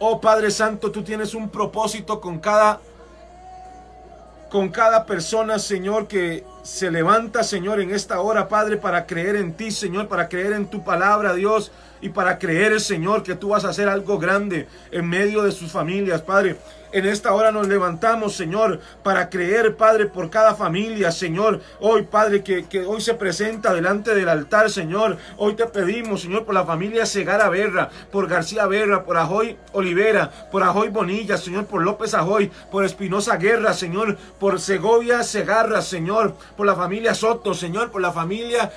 Oh 0.00 0.20
Padre 0.20 0.50
Santo, 0.50 0.92
tú 0.92 1.02
tienes 1.02 1.34
un 1.34 1.48
propósito 1.50 2.20
con 2.20 2.38
cada 2.38 2.80
con 4.50 4.70
cada 4.70 5.04
persona, 5.04 5.58
Señor, 5.58 6.08
que 6.08 6.44
se 6.62 6.90
levanta, 6.90 7.42
Señor, 7.42 7.80
en 7.80 7.90
esta 7.90 8.20
hora, 8.20 8.48
Padre, 8.48 8.76
para 8.76 9.06
creer 9.06 9.36
en 9.36 9.52
ti, 9.52 9.70
Señor, 9.70 10.08
para 10.08 10.28
creer 10.28 10.52
en 10.52 10.66
tu 10.66 10.82
palabra, 10.82 11.34
Dios, 11.34 11.70
y 12.00 12.10
para 12.10 12.38
creer, 12.38 12.80
Señor, 12.80 13.22
que 13.22 13.34
tú 13.34 13.48
vas 13.50 13.64
a 13.64 13.70
hacer 13.70 13.88
algo 13.88 14.18
grande 14.18 14.68
en 14.90 15.08
medio 15.08 15.42
de 15.42 15.52
sus 15.52 15.70
familias, 15.70 16.22
Padre. 16.22 16.56
En 16.90 17.04
esta 17.04 17.34
hora 17.34 17.52
nos 17.52 17.68
levantamos, 17.68 18.34
Señor, 18.34 18.80
para 19.02 19.28
creer, 19.28 19.76
Padre, 19.76 20.06
por 20.06 20.30
cada 20.30 20.54
familia, 20.54 21.12
Señor. 21.12 21.60
Hoy, 21.80 22.04
Padre, 22.04 22.42
que, 22.42 22.64
hoy 22.86 23.02
se 23.02 23.12
presenta 23.12 23.74
delante 23.74 24.14
del 24.14 24.28
altar, 24.28 24.70
Señor. 24.70 25.18
Hoy 25.36 25.54
te 25.54 25.66
pedimos, 25.66 26.22
Señor, 26.22 26.46
por 26.46 26.54
la 26.54 26.64
familia 26.64 27.04
Segara 27.04 27.50
Berra, 27.50 27.90
por 28.10 28.26
García 28.26 28.66
Berra, 28.66 29.04
por 29.04 29.18
Ajoy 29.18 29.58
Olivera, 29.72 30.30
por 30.50 30.62
Ajoy 30.62 30.88
Bonilla, 30.88 31.36
Señor, 31.36 31.66
por 31.66 31.82
López 31.82 32.14
Ajoy, 32.14 32.50
por 32.70 32.84
Espinosa 32.84 33.36
Guerra, 33.36 33.74
Señor, 33.74 34.16
por 34.40 34.58
Segovia 34.58 35.22
Segarra, 35.24 35.82
Señor, 35.82 36.36
por 36.56 36.64
la 36.64 36.74
familia 36.74 37.14
Soto, 37.14 37.52
Señor, 37.52 37.90
por 37.90 38.00
la 38.00 38.12
familia 38.12 38.72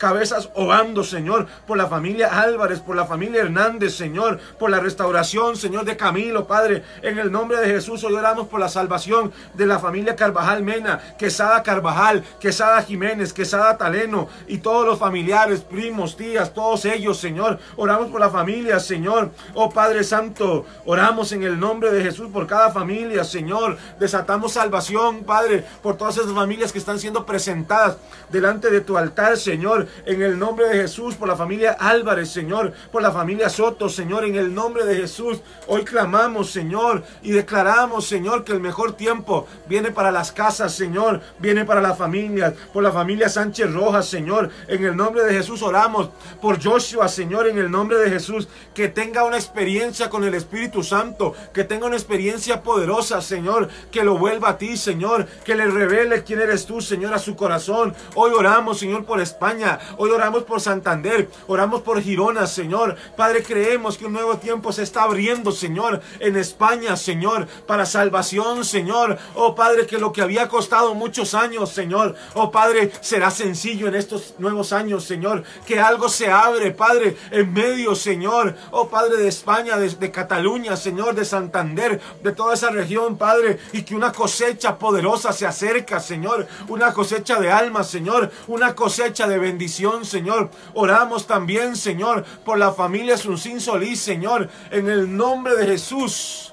Cabezas 0.00 0.50
Obando, 0.54 1.04
Señor, 1.04 1.46
por 1.66 1.76
la 1.76 1.86
familia 1.86 2.40
Álvarez, 2.40 2.80
por 2.80 2.96
la 2.96 3.06
familia 3.06 3.42
Hernández, 3.42 3.94
Señor, 3.94 4.40
por 4.58 4.68
la 4.68 4.80
restauración, 4.80 5.56
Señor, 5.56 5.84
de 5.84 5.96
Camilo, 5.96 6.48
Padre, 6.48 6.82
en 7.02 7.18
el 7.18 7.30
nombre 7.30 7.51
de 7.60 7.66
Jesús 7.66 8.04
hoy 8.04 8.14
oramos 8.14 8.48
por 8.48 8.60
la 8.60 8.68
salvación 8.68 9.32
de 9.54 9.66
la 9.66 9.78
familia 9.78 10.16
Carvajal 10.16 10.62
Mena, 10.62 11.00
Quesada 11.18 11.62
Carvajal, 11.62 12.24
Quesada 12.40 12.82
Jiménez, 12.82 13.32
Quesada 13.32 13.76
Taleno 13.76 14.28
y 14.46 14.58
todos 14.58 14.86
los 14.86 14.98
familiares, 14.98 15.60
primos, 15.60 16.16
tías, 16.16 16.54
todos 16.54 16.84
ellos, 16.84 17.18
Señor. 17.18 17.58
Oramos 17.76 18.10
por 18.10 18.20
la 18.20 18.30
familia, 18.30 18.80
Señor. 18.80 19.30
Oh 19.54 19.70
Padre 19.70 20.04
Santo, 20.04 20.64
oramos 20.84 21.32
en 21.32 21.42
el 21.42 21.58
nombre 21.58 21.90
de 21.90 22.02
Jesús 22.02 22.28
por 22.32 22.46
cada 22.46 22.70
familia, 22.70 23.24
Señor. 23.24 23.76
Desatamos 23.98 24.52
salvación, 24.52 25.24
Padre, 25.24 25.64
por 25.82 25.96
todas 25.96 26.16
esas 26.16 26.32
familias 26.32 26.72
que 26.72 26.78
están 26.78 26.98
siendo 26.98 27.26
presentadas 27.26 27.96
delante 28.30 28.70
de 28.70 28.80
tu 28.80 28.96
altar, 28.96 29.36
Señor. 29.36 29.86
En 30.06 30.22
el 30.22 30.38
nombre 30.38 30.68
de 30.68 30.82
Jesús, 30.82 31.14
por 31.14 31.28
la 31.28 31.36
familia 31.36 31.76
Álvarez, 31.78 32.30
Señor, 32.30 32.72
por 32.90 33.02
la 33.02 33.12
familia 33.12 33.48
Soto, 33.48 33.88
Señor, 33.88 34.24
en 34.24 34.36
el 34.36 34.54
nombre 34.54 34.84
de 34.84 34.96
Jesús. 34.96 35.40
Hoy 35.66 35.84
clamamos, 35.84 36.50
Señor, 36.50 37.02
y 37.22 37.32
declaramos, 37.42 38.06
Señor, 38.06 38.44
que 38.44 38.52
el 38.52 38.60
mejor 38.60 38.92
tiempo 38.92 39.48
viene 39.66 39.90
para 39.90 40.12
las 40.12 40.30
casas, 40.30 40.72
Señor, 40.74 41.20
viene 41.40 41.64
para 41.64 41.80
las 41.80 41.98
familias, 41.98 42.54
por 42.72 42.84
la 42.84 42.92
familia 42.92 43.28
Sánchez 43.28 43.72
Rojas, 43.72 44.06
Señor. 44.08 44.50
En 44.68 44.84
el 44.84 44.96
nombre 44.96 45.24
de 45.24 45.34
Jesús 45.34 45.60
oramos 45.62 46.10
por 46.40 46.62
Joshua, 46.62 47.08
Señor, 47.08 47.48
en 47.48 47.58
el 47.58 47.68
nombre 47.68 47.98
de 47.98 48.10
Jesús, 48.10 48.46
que 48.74 48.88
tenga 48.88 49.24
una 49.24 49.36
experiencia 49.36 50.08
con 50.08 50.22
el 50.22 50.34
Espíritu 50.34 50.84
Santo, 50.84 51.34
que 51.52 51.64
tenga 51.64 51.86
una 51.86 51.96
experiencia 51.96 52.62
poderosa, 52.62 53.20
Señor, 53.20 53.68
que 53.90 54.04
lo 54.04 54.16
vuelva 54.16 54.50
a 54.50 54.58
ti, 54.58 54.76
Señor, 54.76 55.26
que 55.44 55.56
le 55.56 55.66
revele 55.66 56.22
quién 56.22 56.40
eres 56.40 56.64
tú, 56.64 56.80
Señor, 56.80 57.12
a 57.12 57.18
su 57.18 57.34
corazón. 57.34 57.92
Hoy 58.14 58.30
oramos, 58.32 58.78
Señor, 58.78 59.04
por 59.04 59.20
España. 59.20 59.80
Hoy 59.98 60.10
oramos 60.10 60.44
por 60.44 60.60
Santander. 60.60 61.28
Oramos 61.48 61.82
por 61.82 62.00
Girona, 62.00 62.46
Señor. 62.46 62.96
Padre, 63.16 63.42
creemos 63.42 63.98
que 63.98 64.06
un 64.06 64.12
nuevo 64.12 64.36
tiempo 64.36 64.70
se 64.70 64.84
está 64.84 65.02
abriendo, 65.02 65.50
Señor, 65.50 66.00
en 66.20 66.36
España, 66.36 66.96
Señor, 66.96 67.31
para 67.66 67.86
salvación, 67.86 68.64
Señor. 68.64 69.18
Oh 69.34 69.54
Padre, 69.54 69.86
que 69.86 69.98
lo 69.98 70.12
que 70.12 70.22
había 70.22 70.48
costado 70.48 70.94
muchos 70.94 71.34
años, 71.34 71.70
Señor. 71.70 72.14
Oh 72.34 72.50
Padre, 72.50 72.90
será 73.00 73.30
sencillo 73.30 73.88
en 73.88 73.94
estos 73.94 74.34
nuevos 74.38 74.72
años, 74.72 75.04
Señor. 75.04 75.44
Que 75.66 75.80
algo 75.80 76.08
se 76.08 76.30
abre, 76.30 76.70
Padre, 76.72 77.16
en 77.30 77.52
medio, 77.52 77.94
Señor. 77.94 78.54
Oh 78.70 78.88
Padre 78.88 79.16
de 79.16 79.28
España, 79.28 79.76
de, 79.76 79.88
de 79.90 80.10
Cataluña, 80.10 80.76
Señor, 80.76 81.14
de 81.14 81.24
Santander, 81.24 82.00
de 82.22 82.32
toda 82.32 82.54
esa 82.54 82.70
región, 82.70 83.16
Padre. 83.16 83.58
Y 83.72 83.82
que 83.82 83.94
una 83.94 84.12
cosecha 84.12 84.78
poderosa 84.78 85.32
se 85.32 85.46
acerca, 85.46 86.00
Señor. 86.00 86.46
Una 86.68 86.92
cosecha 86.92 87.40
de 87.40 87.50
almas, 87.50 87.88
Señor. 87.88 88.30
Una 88.46 88.74
cosecha 88.74 89.26
de 89.26 89.38
bendición, 89.38 90.04
Señor. 90.04 90.50
Oramos 90.74 91.26
también, 91.26 91.76
Señor, 91.76 92.24
por 92.44 92.58
la 92.58 92.72
familia 92.72 93.16
Suncín 93.16 93.60
Solís, 93.60 94.00
Señor. 94.00 94.48
En 94.70 94.88
el 94.88 95.16
nombre 95.16 95.56
de 95.56 95.66
Jesús. 95.66 96.51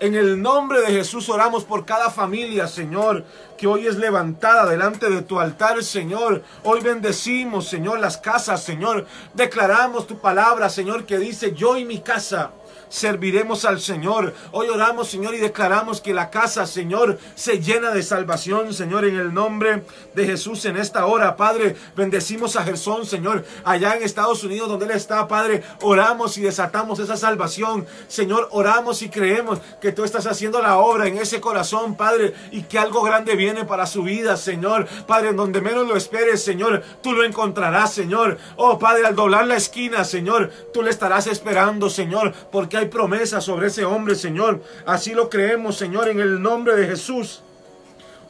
En 0.00 0.14
el 0.14 0.40
nombre 0.40 0.80
de 0.80 0.86
Jesús 0.86 1.28
oramos 1.28 1.64
por 1.64 1.84
cada 1.84 2.08
familia, 2.08 2.66
Señor, 2.66 3.22
que 3.58 3.66
hoy 3.66 3.86
es 3.86 3.96
levantada 3.96 4.64
delante 4.64 5.10
de 5.10 5.20
tu 5.20 5.38
altar, 5.38 5.84
Señor. 5.84 6.42
Hoy 6.64 6.80
bendecimos, 6.80 7.68
Señor, 7.68 8.00
las 8.00 8.16
casas, 8.16 8.62
Señor. 8.62 9.06
Declaramos 9.34 10.06
tu 10.06 10.18
palabra, 10.18 10.70
Señor, 10.70 11.04
que 11.04 11.18
dice, 11.18 11.52
yo 11.52 11.76
y 11.76 11.84
mi 11.84 12.00
casa 12.00 12.50
serviremos 12.90 13.64
al 13.64 13.80
Señor. 13.80 14.34
Hoy 14.50 14.68
oramos, 14.68 15.08
Señor, 15.08 15.34
y 15.34 15.38
declaramos 15.38 16.02
que 16.02 16.12
la 16.12 16.28
casa, 16.28 16.66
Señor, 16.66 17.18
se 17.34 17.60
llena 17.60 17.92
de 17.92 18.02
salvación, 18.02 18.74
Señor, 18.74 19.06
en 19.06 19.16
el 19.16 19.32
nombre 19.32 19.84
de 20.14 20.26
Jesús 20.26 20.66
en 20.66 20.76
esta 20.76 21.06
hora, 21.06 21.36
Padre. 21.36 21.76
Bendecimos 21.96 22.56
a 22.56 22.64
Gersón, 22.64 23.06
Señor, 23.06 23.44
allá 23.64 23.96
en 23.96 24.02
Estados 24.02 24.44
Unidos 24.44 24.68
donde 24.68 24.86
Él 24.86 24.90
está, 24.90 25.26
Padre. 25.28 25.62
Oramos 25.80 26.36
y 26.36 26.42
desatamos 26.42 26.98
esa 26.98 27.16
salvación. 27.16 27.86
Señor, 28.08 28.48
oramos 28.50 29.02
y 29.02 29.08
creemos 29.08 29.60
que 29.80 29.92
tú 29.92 30.04
estás 30.04 30.26
haciendo 30.26 30.60
la 30.60 30.78
obra 30.78 31.06
en 31.06 31.16
ese 31.16 31.40
corazón, 31.40 31.96
Padre, 31.96 32.34
y 32.50 32.62
que 32.62 32.78
algo 32.78 33.02
grande 33.02 33.36
viene 33.36 33.64
para 33.64 33.86
su 33.86 34.02
vida, 34.02 34.36
Señor. 34.36 34.86
Padre, 35.06 35.32
donde 35.32 35.60
menos 35.60 35.86
lo 35.86 35.96
esperes, 35.96 36.42
Señor, 36.42 36.82
tú 37.02 37.12
lo 37.12 37.24
encontrarás, 37.24 37.92
Señor. 37.92 38.38
Oh, 38.56 38.78
Padre, 38.78 39.06
al 39.06 39.14
doblar 39.14 39.46
la 39.46 39.56
esquina, 39.56 40.04
Señor, 40.04 40.50
tú 40.72 40.82
le 40.82 40.90
estarás 40.90 41.28
esperando, 41.28 41.88
Señor, 41.88 42.34
porque 42.50 42.79
hay 42.80 42.88
promesa 42.88 43.40
sobre 43.40 43.68
ese 43.68 43.84
hombre, 43.84 44.14
Señor. 44.14 44.62
Así 44.86 45.12
lo 45.14 45.30
creemos, 45.30 45.76
Señor, 45.76 46.08
en 46.08 46.20
el 46.20 46.42
nombre 46.42 46.74
de 46.76 46.86
Jesús. 46.86 47.42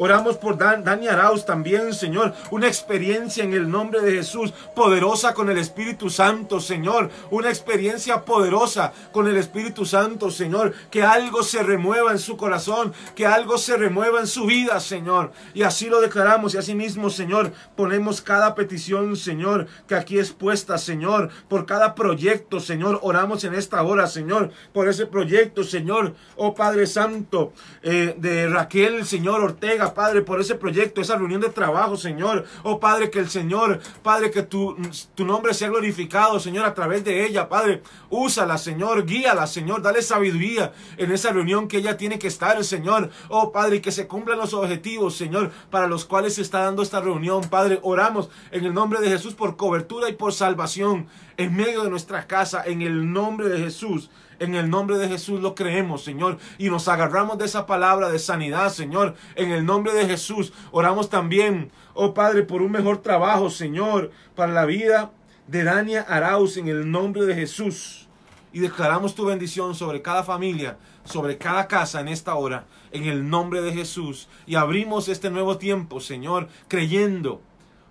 Oramos 0.03 0.39
por 0.39 0.57
Dan, 0.57 0.83
Dani 0.83 1.09
Arauz 1.09 1.45
también, 1.45 1.93
Señor. 1.93 2.33
Una 2.51 2.69
experiencia 2.69 3.45
en 3.45 3.53
el 3.53 3.71
nombre 3.71 4.01
de 4.01 4.13
Jesús, 4.13 4.51
poderosa 4.75 5.35
con 5.35 5.51
el 5.51 5.59
Espíritu 5.59 6.09
Santo, 6.09 6.59
Señor. 6.59 7.11
Una 7.31 7.51
experiencia 7.51 8.25
poderosa 8.25 8.95
con 9.13 9.29
el 9.29 9.37
Espíritu 9.37 9.85
Santo, 9.85 10.31
Señor. 10.31 10.73
Que 10.91 11.03
algo 11.03 11.43
se 11.43 11.63
remueva 11.63 12.13
en 12.13 12.19
su 12.19 12.39
corazón, 12.39 12.95
que 13.15 13.27
algo 13.27 13.59
se 13.59 13.77
remueva 13.77 14.21
en 14.21 14.27
su 14.27 14.47
vida, 14.47 14.81
Señor. 14.81 15.33
Y 15.53 15.65
así 15.65 15.91
lo 15.91 16.01
declaramos 16.01 16.55
y 16.55 16.57
así 16.57 16.75
mismo, 16.75 17.11
Señor, 17.11 17.53
ponemos 17.77 18.23
cada 18.23 18.55
petición, 18.55 19.17
Señor, 19.17 19.67
que 19.87 19.97
aquí 19.97 20.19
es 20.19 20.33
puesta, 20.33 20.79
Señor. 20.79 21.29
Por 21.47 21.67
cada 21.67 21.95
proyecto, 21.95 22.59
Señor. 22.59 23.01
Oramos 23.03 23.45
en 23.45 23.53
esta 23.53 23.83
hora, 23.83 24.07
Señor, 24.07 24.51
por 24.73 24.89
ese 24.89 25.05
proyecto, 25.05 25.63
Señor. 25.63 26.15
Oh 26.37 26.55
Padre 26.55 26.87
Santo, 26.87 27.53
eh, 27.83 28.15
de 28.17 28.49
Raquel, 28.49 29.05
Señor 29.05 29.43
Ortega. 29.43 29.90
Padre, 29.95 30.23
por 30.23 30.41
ese 30.41 30.55
proyecto, 30.55 31.01
esa 31.01 31.17
reunión 31.17 31.41
de 31.41 31.49
trabajo, 31.49 31.97
Señor. 31.97 32.45
Oh, 32.63 32.81
Padre, 32.81 33.11
que 33.11 33.19
el 33.19 33.29
Señor, 33.29 33.81
Padre, 34.03 34.31
que 34.31 34.43
tu, 34.43 34.77
tu 35.15 35.25
nombre 35.25 35.55
sea 35.55 35.69
glorificado, 35.69 36.41
Señor, 36.41 36.65
a 36.65 36.75
través 36.75 37.05
de 37.05 37.27
ella, 37.27 37.49
Padre. 37.49 37.83
Úsala, 38.09 38.59
Señor, 38.59 39.07
guíala, 39.07 39.47
Señor, 39.47 39.83
dale 39.83 40.03
sabiduría 40.03 40.73
en 40.97 41.13
esa 41.13 41.33
reunión 41.33 41.69
que 41.69 41.79
ella 41.79 41.97
tiene 41.97 42.19
que 42.19 42.29
estar, 42.29 42.63
Señor. 42.65 43.11
Oh, 43.29 43.53
Padre, 43.53 43.81
que 43.81 43.93
se 43.93 44.07
cumplan 44.07 44.39
los 44.39 44.55
objetivos, 44.55 45.17
Señor, 45.17 45.51
para 45.71 45.87
los 45.87 46.05
cuales 46.05 46.35
se 46.35 46.43
está 46.43 46.61
dando 46.61 46.83
esta 46.83 47.01
reunión, 47.01 47.43
Padre. 47.49 47.79
Oramos 47.83 48.31
en 48.51 48.65
el 48.65 48.75
nombre 48.75 49.01
de 49.01 49.09
Jesús 49.09 49.35
por 49.35 49.57
cobertura 49.57 50.09
y 50.09 50.15
por 50.15 50.33
salvación 50.33 51.09
en 51.41 51.57
medio 51.57 51.85
de 51.85 51.89
nuestra 51.89 52.27
casa, 52.27 52.63
en 52.67 52.83
el 52.83 53.15
nombre 53.15 53.49
de 53.49 53.59
Jesús. 53.59 54.11
En 54.41 54.55
el 54.55 54.69
nombre 54.69 54.99
de 54.99 55.09
Jesús 55.09 55.41
lo 55.41 55.55
creemos, 55.55 56.05
Señor. 56.05 56.37
Y 56.59 56.69
nos 56.69 56.87
agarramos 56.87 57.39
de 57.39 57.47
esa 57.47 57.65
palabra 57.65 58.11
de 58.11 58.19
sanidad, 58.19 58.71
Señor. 58.71 59.15
En 59.37 59.51
el 59.51 59.65
nombre 59.65 59.95
de 59.95 60.07
Jesús. 60.07 60.53
Oramos 60.71 61.09
también, 61.09 61.73
oh 61.95 62.13
Padre, 62.13 62.43
por 62.43 62.61
un 62.61 62.71
mejor 62.71 62.99
trabajo, 62.99 63.49
Señor, 63.49 64.11
para 64.37 64.53
la 64.53 64.67
vida 64.67 65.13
de 65.47 65.65
Dania 65.65 66.03
Arauz, 66.03 66.59
en 66.59 66.69
el 66.69 66.91
nombre 66.91 67.25
de 67.25 67.35
Jesús. 67.35 68.07
Y 68.53 68.59
declaramos 68.59 69.15
tu 69.15 69.25
bendición 69.25 69.75
sobre 69.75 70.03
cada 70.03 70.23
familia, 70.23 70.77
sobre 71.05 71.39
cada 71.39 71.69
casa 71.69 72.03
en 72.03 72.09
esta 72.09 72.35
hora, 72.35 72.67
en 72.93 73.05
el 73.05 73.31
nombre 73.31 73.63
de 73.63 73.73
Jesús. 73.73 74.29
Y 74.47 74.57
abrimos 74.57 75.09
este 75.09 75.31
nuevo 75.31 75.57
tiempo, 75.57 76.01
Señor, 76.01 76.49
creyendo, 76.69 77.41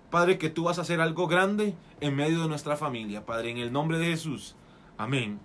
Padre, 0.09 0.37
que 0.37 0.49
tú 0.49 0.63
vas 0.63 0.79
a 0.79 0.81
hacer 0.81 1.01
algo 1.01 1.27
grande 1.27 1.75
en 2.01 2.15
medio 2.15 2.41
de 2.41 2.47
nuestra 2.47 2.75
familia, 2.75 3.25
Padre, 3.25 3.51
en 3.51 3.57
el 3.57 3.71
nombre 3.71 3.97
de 3.97 4.07
Jesús. 4.07 4.55
Amén 4.97 5.39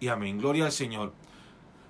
y 0.00 0.08
amén. 0.08 0.38
Gloria 0.38 0.66
al 0.66 0.72
Señor. 0.72 1.12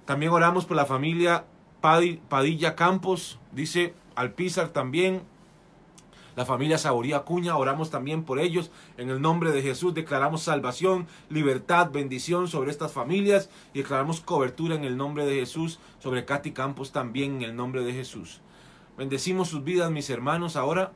También 0.04 0.33
oramos 0.33 0.66
por 0.66 0.76
la 0.76 0.87
familia 0.87 1.44
Padilla 1.80 2.74
Campos, 2.74 3.38
dice 3.52 3.94
Alpizar 4.14 4.68
también. 4.68 5.22
La 6.37 6.44
familia 6.44 6.78
Saboría 6.78 7.20
Cuña, 7.20 7.57
oramos 7.57 7.90
también 7.90 8.24
por 8.24 8.40
ellos. 8.40 8.72
En 8.96 9.09
el 9.09 9.20
nombre 9.22 9.52
de 9.52 9.62
Jesús 9.62 9.94
declaramos 9.94 10.42
salvación, 10.42 11.07
libertad, 11.30 11.90
bendición 11.92 12.48
sobre 12.48 12.72
estas 12.72 12.92
familias 12.92 13.50
y 13.72 13.78
declaramos 13.78 14.20
cobertura 14.20 14.74
en 14.74 14.85
el 14.85 14.96
nombre 14.96 15.26
de 15.26 15.37
Jesús 15.37 15.78
sobre 16.00 16.24
Katy 16.24 16.50
Campos 16.50 16.90
también 16.90 17.37
en 17.37 17.42
el 17.42 17.57
nombre 17.57 17.85
de 17.85 17.92
Jesús. 17.92 18.40
Bendecimos 18.98 19.48
sus 19.48 19.62
vidas, 19.62 19.90
mis 19.92 20.11
hermanos, 20.11 20.57
ahora. 20.57 20.92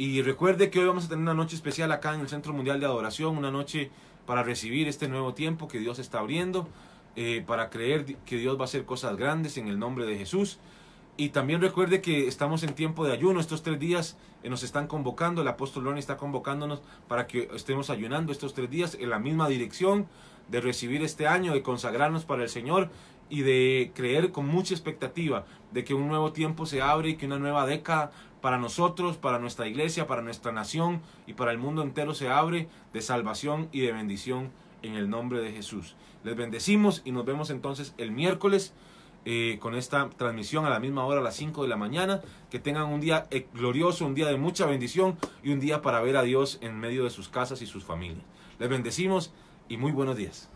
Y 0.00 0.22
recuerde 0.22 0.70
que 0.70 0.78
hoy 0.78 0.86
vamos 0.86 1.06
a 1.06 1.08
tener 1.08 1.22
una 1.22 1.34
noche 1.34 1.56
especial 1.56 1.90
acá 1.90 2.14
en 2.14 2.20
el 2.20 2.28
Centro 2.28 2.52
Mundial 2.52 2.78
de 2.78 2.86
Adoración, 2.86 3.36
una 3.36 3.50
noche 3.50 3.90
para 4.26 4.44
recibir 4.44 4.86
este 4.86 5.08
nuevo 5.08 5.34
tiempo 5.34 5.66
que 5.66 5.80
Dios 5.80 5.98
está 5.98 6.20
abriendo, 6.20 6.68
eh, 7.16 7.42
para 7.44 7.68
creer 7.68 8.04
que 8.24 8.36
Dios 8.36 8.56
va 8.56 8.60
a 8.60 8.64
hacer 8.66 8.84
cosas 8.84 9.16
grandes 9.16 9.56
en 9.58 9.66
el 9.66 9.76
nombre 9.76 10.06
de 10.06 10.16
Jesús. 10.16 10.60
Y 11.16 11.30
también 11.30 11.60
recuerde 11.60 12.00
que 12.00 12.28
estamos 12.28 12.62
en 12.62 12.76
tiempo 12.76 13.04
de 13.04 13.12
ayuno. 13.12 13.40
Estos 13.40 13.64
tres 13.64 13.80
días 13.80 14.16
eh, 14.44 14.48
nos 14.48 14.62
están 14.62 14.86
convocando. 14.86 15.42
El 15.42 15.48
apóstol 15.48 15.82
Ronnie 15.82 15.98
está 15.98 16.16
convocándonos 16.16 16.80
para 17.08 17.26
que 17.26 17.50
estemos 17.52 17.90
ayunando 17.90 18.30
estos 18.30 18.54
tres 18.54 18.70
días 18.70 18.96
en 19.00 19.10
la 19.10 19.18
misma 19.18 19.48
dirección 19.48 20.06
de 20.46 20.60
recibir 20.60 21.02
este 21.02 21.26
año, 21.26 21.54
de 21.54 21.62
consagrarnos 21.62 22.24
para 22.24 22.44
el 22.44 22.48
Señor 22.48 22.88
y 23.30 23.42
de 23.42 23.90
creer 23.94 24.30
con 24.30 24.46
mucha 24.46 24.74
expectativa 24.74 25.44
de 25.72 25.84
que 25.84 25.92
un 25.92 26.08
nuevo 26.08 26.32
tiempo 26.32 26.66
se 26.66 26.80
abre 26.82 27.10
y 27.10 27.16
que 27.16 27.26
una 27.26 27.38
nueva 27.38 27.66
década 27.66 28.12
para 28.40 28.58
nosotros, 28.58 29.16
para 29.16 29.38
nuestra 29.38 29.66
iglesia, 29.66 30.06
para 30.06 30.22
nuestra 30.22 30.52
nación 30.52 31.00
y 31.26 31.34
para 31.34 31.52
el 31.52 31.58
mundo 31.58 31.82
entero 31.82 32.14
se 32.14 32.28
abre 32.28 32.68
de 32.92 33.02
salvación 33.02 33.68
y 33.72 33.80
de 33.80 33.92
bendición 33.92 34.50
en 34.82 34.94
el 34.94 35.10
nombre 35.10 35.40
de 35.40 35.52
Jesús. 35.52 35.96
Les 36.24 36.36
bendecimos 36.36 37.02
y 37.04 37.12
nos 37.12 37.24
vemos 37.24 37.50
entonces 37.50 37.94
el 37.98 38.10
miércoles 38.10 38.74
eh, 39.24 39.58
con 39.60 39.74
esta 39.74 40.08
transmisión 40.10 40.64
a 40.64 40.70
la 40.70 40.80
misma 40.80 41.04
hora, 41.04 41.20
a 41.20 41.22
las 41.22 41.36
5 41.36 41.62
de 41.62 41.68
la 41.68 41.76
mañana. 41.76 42.22
Que 42.50 42.58
tengan 42.58 42.86
un 42.86 43.00
día 43.00 43.26
eh, 43.30 43.46
glorioso, 43.52 44.06
un 44.06 44.14
día 44.14 44.26
de 44.28 44.36
mucha 44.36 44.66
bendición 44.66 45.18
y 45.42 45.52
un 45.52 45.60
día 45.60 45.82
para 45.82 46.00
ver 46.00 46.16
a 46.16 46.22
Dios 46.22 46.58
en 46.62 46.78
medio 46.78 47.04
de 47.04 47.10
sus 47.10 47.28
casas 47.28 47.60
y 47.62 47.66
sus 47.66 47.84
familias. 47.84 48.24
Les 48.58 48.68
bendecimos 48.68 49.32
y 49.68 49.76
muy 49.76 49.92
buenos 49.92 50.16
días. 50.16 50.48